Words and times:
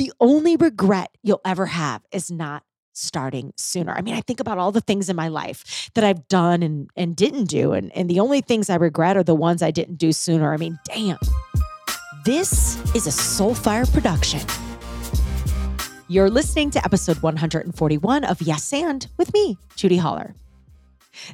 The 0.00 0.14
only 0.18 0.56
regret 0.56 1.10
you'll 1.22 1.42
ever 1.44 1.66
have 1.66 2.00
is 2.10 2.30
not 2.30 2.62
starting 2.94 3.52
sooner. 3.58 3.92
I 3.92 4.00
mean, 4.00 4.14
I 4.14 4.22
think 4.22 4.40
about 4.40 4.56
all 4.56 4.72
the 4.72 4.80
things 4.80 5.10
in 5.10 5.14
my 5.14 5.28
life 5.28 5.90
that 5.92 6.04
I've 6.04 6.26
done 6.26 6.62
and, 6.62 6.88
and 6.96 7.14
didn't 7.14 7.50
do. 7.50 7.72
And, 7.72 7.94
and 7.94 8.08
the 8.08 8.18
only 8.18 8.40
things 8.40 8.70
I 8.70 8.76
regret 8.76 9.18
are 9.18 9.22
the 9.22 9.34
ones 9.34 9.62
I 9.62 9.70
didn't 9.70 9.96
do 9.96 10.12
sooner. 10.12 10.54
I 10.54 10.56
mean, 10.56 10.78
damn. 10.86 11.18
This 12.24 12.76
is 12.94 13.06
a 13.06 13.10
Soulfire 13.10 13.92
production. 13.92 14.40
You're 16.08 16.30
listening 16.30 16.70
to 16.70 16.82
episode 16.82 17.20
141 17.20 18.24
of 18.24 18.40
Yes 18.40 18.72
and 18.72 19.06
with 19.18 19.34
me, 19.34 19.58
Judi 19.76 19.98
Holler. 19.98 20.34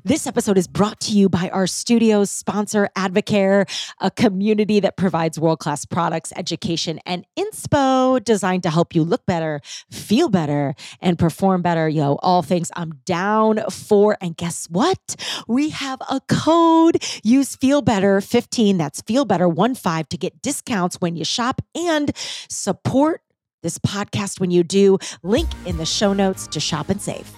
This 0.04 0.26
episode 0.26 0.58
is 0.58 0.66
brought 0.66 1.00
to 1.00 1.12
you 1.12 1.28
by 1.28 1.50
our 1.50 1.66
studio's 1.66 2.30
sponsor, 2.30 2.88
Advocare, 2.96 3.68
a 4.00 4.10
community 4.10 4.80
that 4.80 4.96
provides 4.96 5.38
world 5.38 5.58
class 5.58 5.84
products, 5.84 6.32
education, 6.36 6.98
and 7.04 7.26
inspo 7.38 8.22
designed 8.22 8.62
to 8.62 8.70
help 8.70 8.94
you 8.94 9.02
look 9.02 9.26
better, 9.26 9.60
feel 9.90 10.28
better, 10.28 10.74
and 11.00 11.18
perform 11.18 11.62
better. 11.62 11.88
Yo, 11.88 12.14
all 12.22 12.42
things 12.42 12.70
I'm 12.74 13.00
down 13.04 13.60
for. 13.70 14.16
And 14.20 14.36
guess 14.36 14.66
what? 14.70 15.16
We 15.46 15.70
have 15.70 16.00
a 16.10 16.20
code. 16.28 17.02
Use 17.22 17.56
Feel 17.56 17.82
Better 17.82 18.20
15. 18.20 18.78
That's 18.78 19.02
Feel 19.02 19.24
Better 19.24 19.48
1 19.48 19.74
5 19.74 20.08
to 20.08 20.16
get 20.16 20.40
discounts 20.42 20.96
when 21.00 21.16
you 21.16 21.24
shop 21.24 21.60
and 21.74 22.12
support 22.48 23.22
this 23.62 23.78
podcast 23.78 24.40
when 24.40 24.50
you 24.50 24.62
do. 24.62 24.98
Link 25.22 25.48
in 25.64 25.76
the 25.76 25.86
show 25.86 26.12
notes 26.12 26.46
to 26.48 26.60
shop 26.60 26.88
and 26.88 27.00
save. 27.00 27.30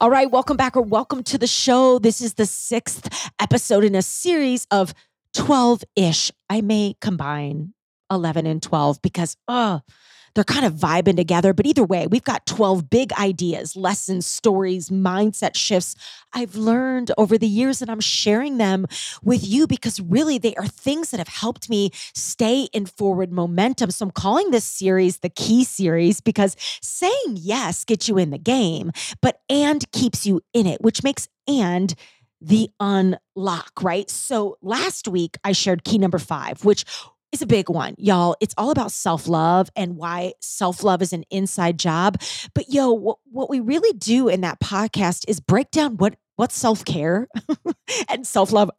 All 0.00 0.10
right, 0.10 0.30
welcome 0.30 0.56
back 0.56 0.76
or 0.76 0.82
welcome 0.82 1.22
to 1.24 1.38
the 1.38 1.46
show. 1.46 1.98
This 1.98 2.20
is 2.20 2.34
the 2.34 2.46
sixth 2.46 3.30
episode 3.38 3.84
in 3.84 3.94
a 3.94 4.02
series 4.02 4.66
of 4.70 4.94
12 5.34 5.84
ish. 5.96 6.30
I 6.50 6.60
may 6.60 6.96
combine 7.00 7.74
11 8.10 8.46
and 8.46 8.62
12 8.62 9.00
because, 9.02 9.36
oh, 9.48 9.80
they're 10.34 10.44
kind 10.44 10.64
of 10.64 10.74
vibing 10.74 11.16
together. 11.16 11.52
But 11.52 11.66
either 11.66 11.84
way, 11.84 12.06
we've 12.06 12.24
got 12.24 12.46
12 12.46 12.90
big 12.90 13.12
ideas, 13.14 13.76
lessons, 13.76 14.26
stories, 14.26 14.90
mindset 14.90 15.54
shifts 15.56 15.94
I've 16.32 16.56
learned 16.56 17.12
over 17.16 17.38
the 17.38 17.46
years, 17.46 17.80
and 17.80 17.90
I'm 17.90 18.00
sharing 18.00 18.58
them 18.58 18.86
with 19.22 19.46
you 19.46 19.66
because 19.66 20.00
really 20.00 20.38
they 20.38 20.54
are 20.56 20.66
things 20.66 21.10
that 21.10 21.18
have 21.18 21.28
helped 21.28 21.70
me 21.70 21.90
stay 21.94 22.68
in 22.72 22.86
forward 22.86 23.32
momentum. 23.32 23.90
So 23.90 24.06
I'm 24.06 24.10
calling 24.10 24.50
this 24.50 24.64
series 24.64 25.18
the 25.18 25.28
key 25.28 25.64
series 25.64 26.20
because 26.20 26.56
saying 26.82 27.36
yes 27.36 27.84
gets 27.84 28.08
you 28.08 28.18
in 28.18 28.30
the 28.30 28.38
game, 28.38 28.90
but 29.20 29.40
and 29.48 29.90
keeps 29.92 30.26
you 30.26 30.40
in 30.52 30.66
it, 30.66 30.80
which 30.80 31.04
makes 31.04 31.28
and 31.46 31.94
the 32.40 32.68
unlock, 32.78 33.72
right? 33.82 34.10
So 34.10 34.58
last 34.60 35.08
week 35.08 35.38
I 35.44 35.52
shared 35.52 35.84
key 35.84 35.98
number 35.98 36.18
five, 36.18 36.64
which 36.64 36.84
is 37.34 37.42
a 37.42 37.46
big 37.46 37.68
one, 37.68 37.96
y'all. 37.98 38.36
It's 38.40 38.54
all 38.56 38.70
about 38.70 38.92
self 38.92 39.26
love 39.26 39.68
and 39.74 39.96
why 39.96 40.34
self 40.40 40.84
love 40.84 41.02
is 41.02 41.12
an 41.12 41.24
inside 41.30 41.78
job. 41.78 42.20
But 42.54 42.68
yo, 42.68 42.92
what, 42.92 43.18
what 43.24 43.50
we 43.50 43.58
really 43.58 43.92
do 43.98 44.28
in 44.28 44.40
that 44.42 44.60
podcast 44.60 45.24
is 45.28 45.40
break 45.40 45.70
down 45.72 45.96
what 45.96 46.16
what 46.36 46.52
self 46.52 46.84
care 46.84 47.28
and 48.08 48.24
self 48.24 48.52
love 48.52 48.70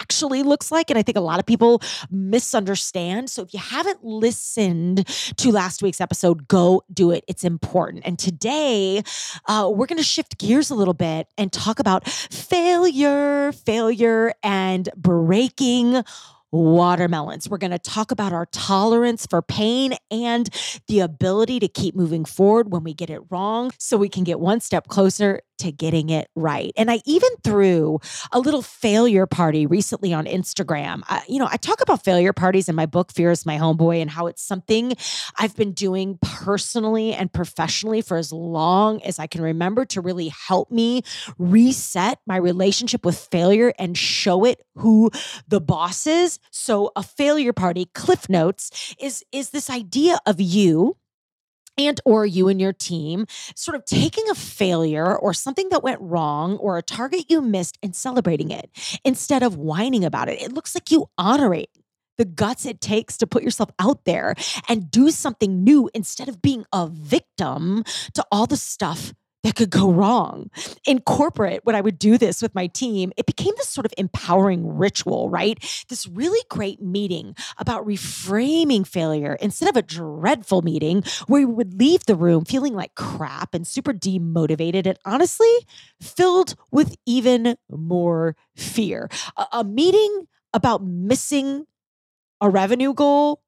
actually 0.00 0.42
looks 0.42 0.70
like. 0.70 0.90
And 0.90 0.98
I 0.98 1.02
think 1.02 1.16
a 1.16 1.22
lot 1.22 1.40
of 1.40 1.46
people 1.46 1.80
misunderstand. 2.10 3.30
So 3.30 3.42
if 3.42 3.54
you 3.54 3.60
haven't 3.60 4.04
listened 4.04 5.06
to 5.38 5.50
last 5.50 5.82
week's 5.82 6.00
episode, 6.00 6.46
go 6.48 6.82
do 6.92 7.10
it. 7.10 7.24
It's 7.26 7.44
important. 7.44 8.02
And 8.04 8.18
today, 8.18 9.02
uh, 9.46 9.70
we're 9.74 9.86
going 9.86 9.96
to 9.96 10.04
shift 10.04 10.36
gears 10.36 10.68
a 10.68 10.74
little 10.74 10.92
bit 10.92 11.28
and 11.38 11.50
talk 11.50 11.78
about 11.78 12.06
failure, 12.06 13.52
failure, 13.52 14.34
and 14.42 14.90
breaking 14.96 16.04
watermelons. 16.52 17.48
We're 17.48 17.58
going 17.58 17.72
to 17.72 17.78
talk 17.78 18.10
about 18.10 18.32
our 18.32 18.46
tolerance 18.46 19.26
for 19.26 19.42
pain 19.42 19.94
and 20.10 20.48
the 20.86 21.00
ability 21.00 21.58
to 21.60 21.68
keep 21.68 21.96
moving 21.96 22.24
forward 22.24 22.70
when 22.70 22.84
we 22.84 22.94
get 22.94 23.10
it 23.10 23.20
wrong 23.30 23.72
so 23.78 23.96
we 23.96 24.08
can 24.08 24.22
get 24.22 24.38
one 24.38 24.60
step 24.60 24.86
closer 24.88 25.40
to 25.62 25.72
getting 25.72 26.10
it 26.10 26.28
right. 26.36 26.72
And 26.76 26.90
I 26.90 27.00
even 27.04 27.30
threw 27.42 28.00
a 28.30 28.38
little 28.38 28.62
failure 28.62 29.26
party 29.26 29.66
recently 29.66 30.12
on 30.12 30.26
Instagram. 30.26 31.02
I, 31.08 31.22
you 31.28 31.38
know, 31.38 31.48
I 31.50 31.56
talk 31.56 31.80
about 31.80 32.04
failure 32.04 32.32
parties 32.32 32.68
in 32.68 32.74
my 32.74 32.86
book, 32.86 33.12
Fear 33.12 33.30
is 33.30 33.46
My 33.46 33.58
Homeboy, 33.58 34.00
and 34.00 34.10
how 34.10 34.26
it's 34.26 34.42
something 34.42 34.94
I've 35.38 35.56
been 35.56 35.72
doing 35.72 36.18
personally 36.20 37.14
and 37.14 37.32
professionally 37.32 38.02
for 38.02 38.16
as 38.16 38.32
long 38.32 39.02
as 39.02 39.18
I 39.18 39.26
can 39.26 39.42
remember 39.42 39.84
to 39.86 40.00
really 40.00 40.28
help 40.28 40.70
me 40.70 41.02
reset 41.38 42.18
my 42.26 42.36
relationship 42.36 43.04
with 43.04 43.16
failure 43.16 43.72
and 43.78 43.96
show 43.96 44.44
it 44.44 44.62
who 44.76 45.10
the 45.48 45.60
boss 45.60 46.06
is. 46.06 46.38
So 46.50 46.92
a 46.96 47.02
failure 47.02 47.52
party, 47.52 47.86
Cliff 47.94 48.28
Notes, 48.28 48.94
is, 48.98 49.24
is 49.32 49.50
this 49.50 49.70
idea 49.70 50.18
of 50.26 50.40
you 50.40 50.96
and 51.78 52.00
or 52.04 52.26
you 52.26 52.48
and 52.48 52.60
your 52.60 52.72
team 52.72 53.26
sort 53.54 53.74
of 53.74 53.84
taking 53.84 54.28
a 54.30 54.34
failure 54.34 55.16
or 55.16 55.34
something 55.34 55.68
that 55.70 55.82
went 55.82 56.00
wrong 56.00 56.56
or 56.58 56.78
a 56.78 56.82
target 56.82 57.24
you 57.28 57.40
missed 57.40 57.78
and 57.82 57.94
celebrating 57.94 58.50
it 58.50 58.70
instead 59.04 59.42
of 59.42 59.56
whining 59.56 60.04
about 60.04 60.28
it. 60.28 60.40
It 60.40 60.52
looks 60.52 60.74
like 60.74 60.90
you 60.90 61.06
honorate 61.18 61.70
the 62.18 62.24
guts 62.24 62.66
it 62.66 62.80
takes 62.80 63.16
to 63.16 63.26
put 63.26 63.42
yourself 63.42 63.70
out 63.78 64.04
there 64.04 64.34
and 64.68 64.90
do 64.90 65.10
something 65.10 65.64
new 65.64 65.90
instead 65.94 66.28
of 66.28 66.42
being 66.42 66.64
a 66.72 66.86
victim 66.86 67.84
to 68.14 68.24
all 68.30 68.46
the 68.46 68.56
stuff 68.56 69.12
that 69.42 69.56
could 69.56 69.70
go 69.70 69.90
wrong. 69.90 70.50
In 70.86 71.00
corporate, 71.00 71.60
when 71.64 71.74
I 71.74 71.80
would 71.80 71.98
do 71.98 72.16
this 72.16 72.40
with 72.40 72.54
my 72.54 72.68
team, 72.68 73.12
it 73.16 73.26
became 73.26 73.52
this 73.56 73.68
sort 73.68 73.86
of 73.86 73.92
empowering 73.98 74.76
ritual, 74.76 75.28
right? 75.30 75.58
This 75.88 76.06
really 76.06 76.40
great 76.48 76.80
meeting 76.80 77.34
about 77.58 77.86
reframing 77.86 78.86
failure 78.86 79.36
instead 79.40 79.68
of 79.68 79.76
a 79.76 79.82
dreadful 79.82 80.62
meeting 80.62 81.02
where 81.26 81.46
we 81.46 81.52
would 81.52 81.78
leave 81.78 82.06
the 82.06 82.14
room 82.14 82.44
feeling 82.44 82.74
like 82.74 82.94
crap 82.94 83.54
and 83.54 83.66
super 83.66 83.92
demotivated 83.92 84.86
and 84.86 84.98
honestly 85.04 85.52
filled 86.00 86.54
with 86.70 86.96
even 87.06 87.56
more 87.70 88.36
fear. 88.56 89.08
A, 89.36 89.46
a 89.52 89.64
meeting 89.64 90.26
about 90.54 90.84
missing 90.84 91.66
a 92.40 92.48
revenue 92.50 92.92
goal 92.94 93.42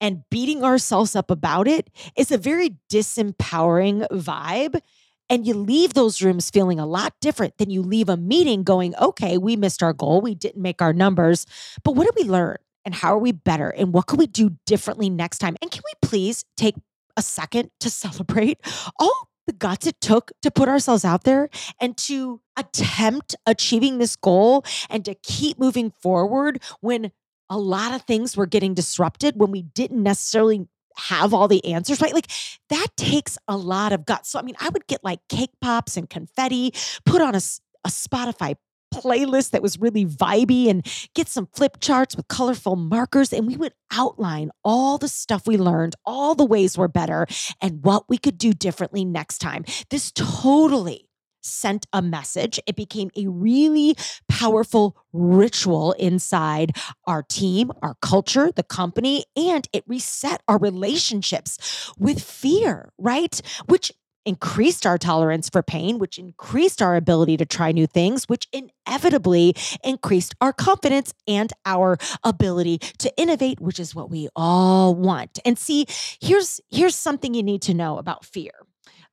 and 0.00 0.22
beating 0.30 0.62
ourselves 0.62 1.16
up 1.16 1.30
about 1.30 1.66
it 1.66 1.88
is 2.16 2.30
a 2.30 2.38
very 2.38 2.76
disempowering 2.90 4.06
vibe 4.10 4.80
and 5.28 5.46
you 5.46 5.54
leave 5.54 5.94
those 5.94 6.22
rooms 6.22 6.50
feeling 6.50 6.78
a 6.78 6.86
lot 6.86 7.14
different 7.20 7.56
than 7.58 7.70
you 7.70 7.82
leave 7.82 8.08
a 8.08 8.16
meeting 8.16 8.62
going, 8.62 8.94
okay, 8.96 9.38
we 9.38 9.56
missed 9.56 9.82
our 9.82 9.92
goal. 9.92 10.20
We 10.20 10.34
didn't 10.34 10.60
make 10.60 10.82
our 10.82 10.92
numbers. 10.92 11.46
But 11.82 11.92
what 11.92 12.04
did 12.04 12.22
we 12.22 12.30
learn? 12.30 12.56
And 12.84 12.94
how 12.94 13.14
are 13.14 13.18
we 13.18 13.32
better? 13.32 13.70
And 13.70 13.92
what 13.92 14.06
can 14.06 14.18
we 14.18 14.26
do 14.26 14.56
differently 14.66 15.08
next 15.08 15.38
time? 15.38 15.56
And 15.62 15.70
can 15.70 15.82
we 15.84 16.08
please 16.08 16.44
take 16.56 16.74
a 17.16 17.22
second 17.22 17.70
to 17.80 17.90
celebrate 18.04 18.60
all 18.98 19.28
the 19.46 19.52
guts 19.52 19.86
it 19.86 20.00
took 20.00 20.32
to 20.42 20.50
put 20.50 20.68
ourselves 20.68 21.04
out 21.04 21.24
there 21.24 21.50
and 21.80 21.96
to 21.98 22.40
attempt 22.56 23.36
achieving 23.46 23.98
this 23.98 24.16
goal 24.16 24.64
and 24.88 25.04
to 25.04 25.14
keep 25.14 25.58
moving 25.58 25.92
forward 26.02 26.62
when 26.80 27.12
a 27.50 27.58
lot 27.58 27.94
of 27.94 28.02
things 28.02 28.36
were 28.36 28.46
getting 28.46 28.72
disrupted 28.72 29.34
when 29.36 29.50
we 29.50 29.62
didn't 29.62 30.02
necessarily 30.02 30.66
have 30.96 31.34
all 31.34 31.48
the 31.48 31.64
answers, 31.64 32.00
right? 32.00 32.14
Like 32.14 32.30
that 32.70 32.88
takes 32.96 33.38
a 33.48 33.56
lot 33.56 33.92
of 33.92 34.06
guts. 34.06 34.30
So, 34.30 34.38
I 34.38 34.42
mean, 34.42 34.56
I 34.60 34.68
would 34.68 34.86
get 34.86 35.02
like 35.04 35.20
cake 35.28 35.52
pops 35.60 35.96
and 35.96 36.08
confetti, 36.08 36.72
put 37.04 37.20
on 37.20 37.34
a, 37.34 37.40
a 37.84 37.88
Spotify 37.88 38.56
playlist 38.94 39.50
that 39.50 39.62
was 39.62 39.78
really 39.80 40.06
vibey 40.06 40.68
and 40.70 40.86
get 41.14 41.28
some 41.28 41.48
flip 41.52 41.78
charts 41.80 42.16
with 42.16 42.28
colorful 42.28 42.76
markers. 42.76 43.32
And 43.32 43.46
we 43.46 43.56
would 43.56 43.72
outline 43.92 44.50
all 44.62 44.98
the 44.98 45.08
stuff 45.08 45.46
we 45.46 45.56
learned, 45.56 45.96
all 46.04 46.34
the 46.34 46.44
ways 46.44 46.78
we're 46.78 46.88
better, 46.88 47.26
and 47.60 47.84
what 47.84 48.08
we 48.08 48.18
could 48.18 48.38
do 48.38 48.52
differently 48.52 49.04
next 49.04 49.38
time. 49.38 49.64
This 49.90 50.12
totally 50.12 51.08
sent 51.44 51.86
a 51.92 52.02
message. 52.02 52.58
It 52.66 52.76
became 52.76 53.10
a 53.16 53.26
really 53.28 53.96
powerful 54.28 54.96
ritual 55.12 55.92
inside 55.92 56.76
our 57.06 57.22
team, 57.22 57.70
our 57.82 57.94
culture, 58.02 58.50
the 58.50 58.62
company, 58.62 59.24
and 59.36 59.68
it 59.72 59.84
reset 59.86 60.42
our 60.48 60.58
relationships 60.58 61.92
with 61.98 62.22
fear, 62.22 62.90
right? 62.98 63.40
Which 63.66 63.92
increased 64.24 64.86
our 64.86 64.98
tolerance 64.98 65.48
for 65.48 65.62
pain, 65.62 65.98
which 65.98 66.18
increased 66.18 66.80
our 66.80 66.96
ability 66.96 67.36
to 67.36 67.44
try 67.44 67.72
new 67.72 67.86
things, 67.86 68.24
which 68.24 68.48
inevitably 68.52 69.54
increased 69.82 70.34
our 70.40 70.52
confidence 70.52 71.12
and 71.28 71.52
our 71.66 71.98
ability 72.22 72.78
to 72.98 73.12
innovate, 73.16 73.60
which 73.60 73.78
is 73.78 73.94
what 73.94 74.10
we 74.10 74.28
all 74.34 74.94
want. 74.94 75.38
And 75.44 75.58
see, 75.58 75.86
here's 76.20 76.60
here's 76.70 76.94
something 76.94 77.34
you 77.34 77.42
need 77.42 77.62
to 77.62 77.74
know 77.74 77.98
about 77.98 78.24
fear. 78.24 78.52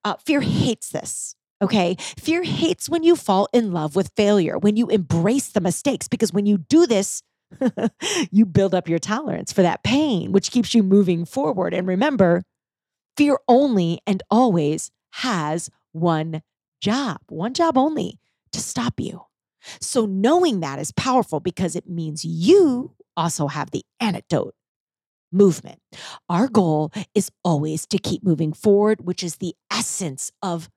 Uh, 0.03 0.15
fear 0.25 0.41
hates 0.41 0.89
this. 0.89 1.35
Okay. 1.61 1.95
Fear 2.17 2.43
hates 2.43 2.89
when 2.89 3.03
you 3.03 3.15
fall 3.15 3.47
in 3.53 3.71
love 3.71 3.95
with 3.95 4.11
failure, 4.15 4.57
when 4.57 4.77
you 4.77 4.87
embrace 4.87 5.49
the 5.49 5.61
mistakes, 5.61 6.07
because 6.07 6.33
when 6.33 6.45
you 6.45 6.57
do 6.57 6.87
this, 6.87 7.21
you 8.31 8.45
build 8.45 8.73
up 8.73 8.89
your 8.89 8.99
tolerance 8.99 9.51
for 9.53 9.61
that 9.61 9.83
pain, 9.83 10.31
which 10.31 10.51
keeps 10.51 10.73
you 10.73 10.81
moving 10.81 11.25
forward. 11.25 11.73
And 11.73 11.87
remember, 11.87 12.43
fear 13.17 13.37
only 13.47 13.99
and 14.07 14.23
always 14.31 14.91
has 15.11 15.69
one 15.91 16.41
job, 16.81 17.19
one 17.27 17.53
job 17.53 17.77
only 17.77 18.19
to 18.53 18.59
stop 18.59 18.99
you. 18.99 19.21
So 19.79 20.05
knowing 20.05 20.61
that 20.61 20.79
is 20.79 20.91
powerful 20.93 21.39
because 21.39 21.75
it 21.75 21.87
means 21.87 22.25
you 22.25 22.93
also 23.15 23.47
have 23.47 23.71
the 23.71 23.83
antidote 23.99 24.55
movement. 25.31 25.79
Our 26.29 26.47
goal 26.47 26.91
is 27.13 27.31
always 27.43 27.85
to 27.87 27.97
keep 27.97 28.23
moving 28.23 28.53
forward, 28.53 29.01
which 29.05 29.23
is 29.23 29.35
the 29.37 29.55
essence 29.71 30.31
of 30.41 30.69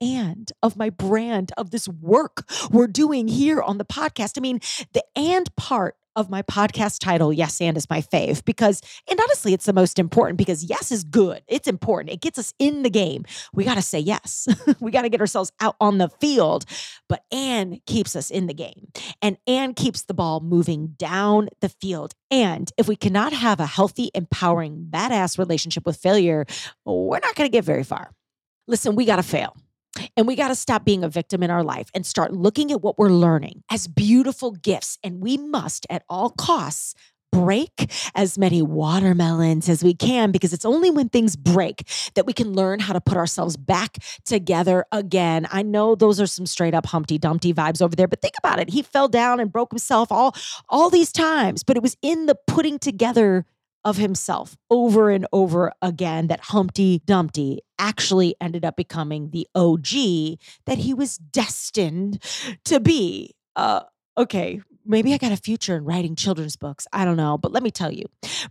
and 0.00 0.50
of 0.62 0.76
my 0.76 0.90
brand 0.90 1.52
of 1.56 1.70
this 1.70 1.88
work 1.88 2.44
we're 2.70 2.86
doing 2.86 3.28
here 3.28 3.60
on 3.60 3.78
the 3.78 3.84
podcast. 3.84 4.34
I 4.36 4.40
mean, 4.40 4.60
the 4.92 5.04
and 5.16 5.54
part 5.56 5.96
of 6.16 6.28
my 6.28 6.42
podcast 6.42 6.98
title, 6.98 7.32
Yes 7.32 7.60
and 7.60 7.76
is 7.76 7.88
my 7.88 8.00
fave 8.00 8.44
because, 8.44 8.82
and 9.08 9.18
honestly, 9.20 9.52
it's 9.54 9.64
the 9.64 9.72
most 9.72 9.98
important 9.98 10.38
because 10.38 10.64
yes 10.64 10.90
is 10.90 11.04
good. 11.04 11.42
It's 11.46 11.68
important. 11.68 12.12
It 12.12 12.20
gets 12.20 12.38
us 12.38 12.52
in 12.58 12.82
the 12.82 12.90
game. 12.90 13.24
We 13.52 13.64
got 13.64 13.76
to 13.76 13.82
say 13.82 14.00
yes. 14.00 14.48
we 14.80 14.90
got 14.90 15.02
to 15.02 15.08
get 15.08 15.20
ourselves 15.20 15.52
out 15.60 15.76
on 15.80 15.98
the 15.98 16.08
field. 16.08 16.64
But 17.08 17.24
and 17.30 17.84
keeps 17.86 18.16
us 18.16 18.30
in 18.30 18.46
the 18.46 18.54
game 18.54 18.88
and 19.22 19.36
and 19.46 19.76
keeps 19.76 20.02
the 20.02 20.14
ball 20.14 20.40
moving 20.40 20.88
down 20.98 21.48
the 21.60 21.68
field. 21.68 22.14
And 22.30 22.70
if 22.76 22.88
we 22.88 22.96
cannot 22.96 23.32
have 23.32 23.60
a 23.60 23.66
healthy, 23.66 24.10
empowering, 24.14 24.88
badass 24.90 25.38
relationship 25.38 25.86
with 25.86 25.96
failure, 25.96 26.44
we're 26.84 27.20
not 27.20 27.34
going 27.34 27.48
to 27.48 27.52
get 27.52 27.64
very 27.64 27.84
far. 27.84 28.10
Listen, 28.66 28.94
we 28.94 29.04
got 29.04 29.16
to 29.16 29.22
fail. 29.22 29.56
And 30.16 30.26
we 30.26 30.36
got 30.36 30.48
to 30.48 30.54
stop 30.54 30.84
being 30.84 31.04
a 31.04 31.08
victim 31.08 31.42
in 31.42 31.50
our 31.50 31.64
life 31.64 31.90
and 31.94 32.06
start 32.06 32.32
looking 32.32 32.70
at 32.70 32.82
what 32.82 32.98
we're 32.98 33.08
learning 33.08 33.62
as 33.70 33.86
beautiful 33.86 34.52
gifts. 34.52 34.98
And 35.02 35.20
we 35.20 35.36
must, 35.36 35.86
at 35.90 36.04
all 36.08 36.30
costs, 36.30 36.94
break 37.32 37.92
as 38.14 38.36
many 38.36 38.60
watermelons 38.60 39.68
as 39.68 39.84
we 39.84 39.94
can 39.94 40.32
because 40.32 40.52
it's 40.52 40.64
only 40.64 40.90
when 40.90 41.08
things 41.08 41.36
break 41.36 41.88
that 42.14 42.26
we 42.26 42.32
can 42.32 42.52
learn 42.52 42.80
how 42.80 42.92
to 42.92 43.00
put 43.00 43.16
ourselves 43.16 43.56
back 43.56 43.98
together 44.24 44.84
again. 44.92 45.46
I 45.50 45.62
know 45.62 45.94
those 45.94 46.20
are 46.20 46.26
some 46.26 46.46
straight 46.46 46.74
up 46.74 46.86
Humpty 46.86 47.18
Dumpty 47.18 47.54
vibes 47.54 47.80
over 47.80 47.94
there, 47.94 48.08
but 48.08 48.20
think 48.20 48.34
about 48.38 48.58
it. 48.58 48.70
He 48.70 48.82
fell 48.82 49.08
down 49.08 49.40
and 49.40 49.52
broke 49.52 49.70
himself 49.72 50.10
all 50.10 50.34
all 50.68 50.90
these 50.90 51.12
times, 51.12 51.62
but 51.62 51.76
it 51.76 51.82
was 51.82 51.96
in 52.02 52.26
the 52.26 52.36
putting 52.46 52.78
together 52.78 53.46
of 53.84 53.96
himself 53.96 54.56
over 54.70 55.10
and 55.10 55.26
over 55.32 55.72
again 55.80 56.26
that 56.28 56.40
Humpty 56.40 57.02
Dumpty 57.06 57.60
actually 57.78 58.34
ended 58.40 58.64
up 58.64 58.76
becoming 58.76 59.30
the 59.30 59.46
OG 59.54 60.38
that 60.66 60.78
he 60.78 60.94
was 60.94 61.16
destined 61.18 62.22
to 62.64 62.80
be. 62.80 63.34
Uh, 63.56 63.80
okay, 64.18 64.60
maybe 64.84 65.14
I 65.14 65.18
got 65.18 65.32
a 65.32 65.36
future 65.36 65.76
in 65.76 65.84
writing 65.84 66.14
children's 66.14 66.56
books. 66.56 66.86
I 66.92 67.04
don't 67.04 67.16
know. 67.16 67.38
But 67.38 67.52
let 67.52 67.62
me 67.62 67.70
tell 67.70 67.92
you, 67.92 68.04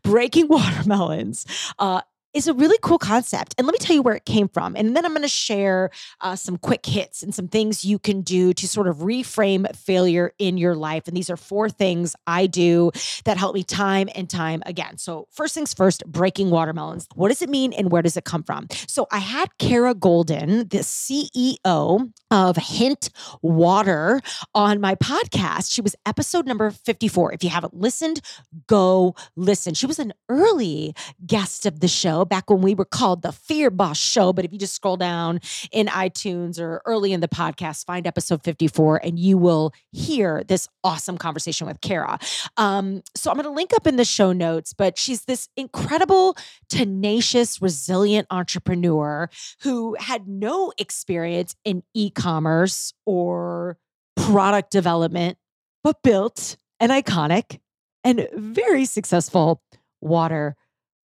Breaking 0.03 0.47
Watermelons 0.49 1.45
uh, 1.77 2.01
is 2.33 2.47
a 2.47 2.53
really 2.53 2.77
cool 2.81 2.99
concept. 2.99 3.55
And 3.57 3.65
let 3.65 3.73
me 3.73 3.79
tell 3.79 3.95
you 3.95 4.01
where 4.01 4.15
it 4.15 4.25
came 4.25 4.47
from. 4.47 4.75
And 4.75 4.95
then 4.95 5.05
I'm 5.05 5.11
going 5.11 5.23
to 5.23 5.27
share 5.27 5.89
uh, 6.21 6.35
some 6.35 6.57
quick 6.57 6.85
hits 6.85 7.23
and 7.23 7.33
some 7.33 7.47
things 7.47 7.83
you 7.83 7.97
can 7.97 8.21
do 8.21 8.53
to 8.53 8.67
sort 8.67 8.87
of 8.87 8.97
reframe 8.97 9.73
failure 9.75 10.33
in 10.37 10.57
your 10.57 10.75
life. 10.75 11.07
And 11.07 11.17
these 11.17 11.29
are 11.29 11.37
four 11.37 11.69
things 11.69 12.15
I 12.27 12.45
do 12.45 12.91
that 13.25 13.37
help 13.37 13.55
me 13.55 13.63
time 13.63 14.09
and 14.13 14.29
time 14.29 14.61
again. 14.65 14.97
So, 14.97 15.27
first 15.31 15.55
things 15.55 15.73
first, 15.73 16.05
breaking 16.05 16.51
watermelons. 16.51 17.07
What 17.15 17.29
does 17.29 17.41
it 17.41 17.49
mean 17.49 17.73
and 17.73 17.91
where 17.91 18.01
does 18.01 18.17
it 18.17 18.25
come 18.25 18.43
from? 18.43 18.67
So, 18.87 19.07
I 19.11 19.19
had 19.19 19.57
Kara 19.57 19.95
Goldin, 19.95 20.69
the 20.69 20.79
CEO 20.79 22.11
of 22.31 22.57
Hint 22.57 23.09
Water, 23.41 24.21
on 24.53 24.79
my 24.79 24.95
podcast. 24.95 25.71
She 25.71 25.81
was 25.81 25.95
episode 26.05 26.45
number 26.45 26.69
54. 26.69 27.33
If 27.33 27.43
you 27.43 27.49
haven't 27.49 27.73
listened, 27.73 28.21
go 28.67 29.15
listen. 29.35 29.73
She 29.73 29.87
was 29.87 29.99
an 29.99 30.13
early 30.27 30.93
guest 31.25 31.65
of 31.65 31.79
the 31.79 31.87
show 31.87 32.18
back 32.25 32.49
when 32.49 32.61
we 32.61 32.75
were 32.75 32.85
called 32.85 33.21
the 33.21 33.31
Fear 33.31 33.69
Boss 33.69 33.97
Show. 33.97 34.33
But 34.33 34.45
if 34.45 34.53
you 34.53 34.59
just 34.59 34.75
scroll 34.75 34.97
down 34.97 35.39
in 35.71 35.87
iTunes 35.87 36.59
or 36.59 36.81
early 36.85 37.13
in 37.13 37.19
the 37.19 37.27
podcast, 37.27 37.85
find 37.85 38.05
episode 38.07 38.43
54 38.43 39.01
and 39.03 39.19
you 39.19 39.37
will 39.37 39.73
hear 39.91 40.43
this 40.43 40.67
awesome 40.83 41.17
conversation 41.17 41.67
with 41.67 41.81
Kara. 41.81 42.19
Um, 42.57 43.01
so 43.15 43.29
I'm 43.29 43.37
going 43.37 43.45
to 43.45 43.51
link 43.51 43.73
up 43.73 43.87
in 43.87 43.95
the 43.95 44.05
show 44.05 44.31
notes, 44.31 44.73
but 44.73 44.97
she's 44.97 45.25
this 45.25 45.49
incredible, 45.55 46.37
tenacious, 46.69 47.61
resilient 47.61 48.27
entrepreneur 48.31 49.29
who 49.61 49.95
had 49.99 50.27
no 50.27 50.71
experience 50.77 51.55
in 51.65 51.83
e 51.93 52.09
commerce 52.09 52.93
or 53.05 53.77
product 54.15 54.71
development, 54.71 55.37
but 55.83 56.01
built 56.03 56.57
an 56.79 56.89
iconic 56.89 57.59
and 58.03 58.27
very 58.33 58.85
successful 58.85 59.61
water 60.01 60.55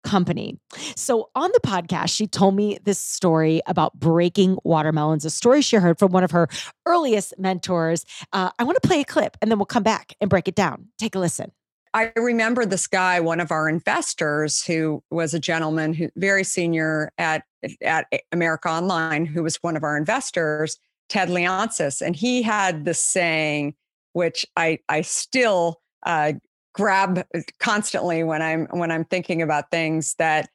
company. 0.05 0.59
So 0.97 1.31
on 1.35 1.51
the 1.53 1.61
podcast, 1.61 2.15
she 2.15 2.27
told 2.27 2.55
me 2.55 2.79
this 2.85 2.99
story 2.99 3.61
about 3.67 3.99
breaking 3.99 4.59
watermelons, 4.65 5.25
a 5.25 5.31
story 5.31 5.63
she 5.63 5.77
heard 5.77 5.99
from 5.99 6.13
one 6.13 6.23
of 6.23 6.31
her 6.31 6.49
earliest 6.87 7.35
mentors. 7.39 8.05
Uh, 8.33 8.51
I 8.59 8.65
want 8.65 8.81
to 8.81 8.87
play 8.87 9.01
a 9.01 9.05
clip 9.05 9.37
and 9.43 9.51
then 9.51 9.59
we'll 9.59 9.67
come 9.67 9.83
back 9.83 10.15
and 10.21 10.31
break 10.31 10.47
it 10.47 10.55
down. 10.55 10.89
Take 10.99 11.15
a 11.15 11.19
listen. 11.19 11.51
I 11.95 12.13
remember 12.17 12.67
this 12.67 12.89
guy, 12.89 13.21
one 13.21 13.39
of 13.39 13.53
our 13.53 13.69
investors, 13.69 14.65
who 14.65 15.03
was 15.11 15.33
a 15.33 15.39
gentleman 15.39 15.95
who 15.95 16.11
very 16.17 16.43
senior 16.43 17.13
at 17.19 17.45
at 17.83 18.07
America 18.33 18.69
Online, 18.69 19.25
who 19.25 19.45
was 19.45 19.57
one 19.63 19.77
of 19.77 19.85
our 19.85 19.97
investors, 19.97 20.77
Ted 21.09 21.29
Leonsis, 21.29 22.03
and 22.03 22.17
he 22.17 22.43
had 22.43 22.85
this 22.85 23.01
saying, 23.01 23.75
which 24.13 24.45
I 24.57 24.81
I 24.89 25.03
still 25.03 25.81
uh, 26.05 26.33
grab 26.75 27.25
uh, 27.35 27.41
constantly 27.59 28.23
when 28.23 28.43
I'm 28.43 28.67
when 28.67 28.91
I'm 28.91 29.05
thinking 29.05 29.43
about 29.43 29.71
things 29.71 30.15
that 30.17 30.49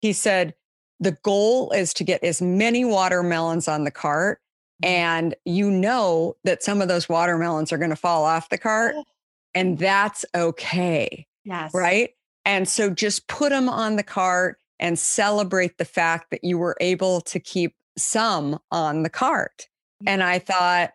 he 0.00 0.12
said 0.12 0.54
the 1.00 1.16
goal 1.22 1.70
is 1.72 1.92
to 1.94 2.04
get 2.04 2.24
as 2.24 2.40
many 2.40 2.84
watermelons 2.84 3.68
on 3.68 3.84
the 3.84 3.90
cart 3.90 4.40
mm-hmm. 4.82 4.92
and 4.92 5.34
you 5.44 5.70
know 5.70 6.36
that 6.44 6.62
some 6.62 6.80
of 6.80 6.88
those 6.88 7.08
watermelons 7.08 7.72
are 7.72 7.78
going 7.78 7.90
to 7.90 7.96
fall 7.96 8.24
off 8.24 8.48
the 8.48 8.58
cart 8.58 8.94
and 9.54 9.78
that's 9.78 10.24
okay. 10.34 11.26
Yes. 11.44 11.72
Right? 11.72 12.10
And 12.44 12.68
so 12.68 12.90
just 12.90 13.28
put 13.28 13.50
them 13.50 13.68
on 13.68 13.96
the 13.96 14.02
cart 14.02 14.58
and 14.80 14.98
celebrate 14.98 15.78
the 15.78 15.84
fact 15.84 16.30
that 16.30 16.44
you 16.44 16.58
were 16.58 16.76
able 16.80 17.20
to 17.22 17.38
keep 17.38 17.74
some 17.96 18.58
on 18.70 19.02
the 19.02 19.08
cart. 19.08 19.68
And 20.06 20.22
I 20.22 20.40
thought, 20.40 20.90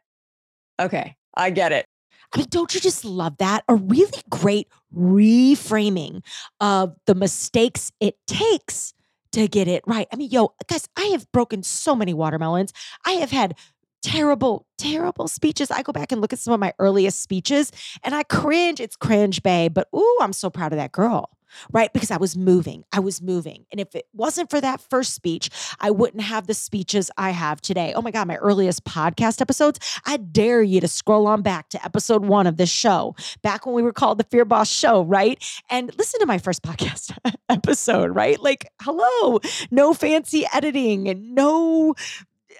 okay, 0.79 1.15
I 1.35 1.49
get 1.49 1.71
it. 1.71 1.85
I 2.33 2.39
mean, 2.39 2.47
don't 2.49 2.73
you 2.73 2.79
just 2.79 3.03
love 3.03 3.37
that? 3.37 3.63
A 3.67 3.75
really 3.75 4.21
great 4.29 4.67
reframing 4.95 6.23
of 6.59 6.95
the 7.05 7.15
mistakes 7.15 7.91
it 7.99 8.17
takes 8.27 8.93
to 9.31 9.47
get 9.47 9.67
it 9.67 9.83
right. 9.85 10.07
I 10.11 10.15
mean, 10.15 10.29
yo, 10.29 10.53
guys, 10.67 10.87
I 10.95 11.05
have 11.05 11.31
broken 11.31 11.63
so 11.63 11.95
many 11.95 12.13
watermelons. 12.13 12.73
I 13.05 13.13
have 13.13 13.31
had 13.31 13.55
terrible, 14.01 14.65
terrible 14.77 15.27
speeches. 15.27 15.71
I 15.71 15.81
go 15.81 15.91
back 15.91 16.11
and 16.11 16.21
look 16.21 16.33
at 16.33 16.39
some 16.39 16.53
of 16.53 16.59
my 16.59 16.73
earliest 16.79 17.21
speeches 17.21 17.71
and 18.03 18.15
I 18.15 18.23
cringe. 18.23 18.79
It's 18.79 18.95
cringe, 18.95 19.43
babe. 19.43 19.73
But 19.73 19.87
ooh, 19.95 20.17
I'm 20.21 20.33
so 20.33 20.49
proud 20.49 20.71
of 20.71 20.77
that 20.77 20.91
girl 20.91 21.29
right? 21.71 21.91
Because 21.93 22.11
I 22.11 22.17
was 22.17 22.37
moving. 22.37 22.83
I 22.91 22.99
was 22.99 23.21
moving. 23.21 23.65
And 23.71 23.79
if 23.79 23.95
it 23.95 24.05
wasn't 24.13 24.49
for 24.49 24.61
that 24.61 24.81
first 24.81 25.13
speech, 25.13 25.49
I 25.79 25.91
wouldn't 25.91 26.23
have 26.23 26.47
the 26.47 26.53
speeches 26.53 27.11
I 27.17 27.31
have 27.31 27.61
today. 27.61 27.93
Oh 27.95 28.01
my 28.01 28.11
God, 28.11 28.27
my 28.27 28.37
earliest 28.37 28.83
podcast 28.83 29.41
episodes. 29.41 29.79
I 30.05 30.17
dare 30.17 30.61
you 30.61 30.81
to 30.81 30.87
scroll 30.87 31.27
on 31.27 31.41
back 31.41 31.69
to 31.69 31.83
episode 31.83 32.25
one 32.25 32.47
of 32.47 32.57
this 32.57 32.69
show, 32.69 33.15
back 33.41 33.65
when 33.65 33.75
we 33.75 33.81
were 33.81 33.93
called 33.93 34.17
the 34.17 34.23
Fear 34.25 34.45
Boss 34.45 34.69
Show, 34.69 35.03
right? 35.03 35.43
And 35.69 35.93
listen 35.97 36.19
to 36.19 36.25
my 36.25 36.37
first 36.37 36.63
podcast 36.69 37.17
episode, 37.49 38.15
right? 38.15 38.39
Like, 38.41 38.71
hello, 38.81 39.39
no 39.71 39.93
fancy 39.93 40.45
editing 40.53 41.07
and 41.07 41.35
no 41.35 41.95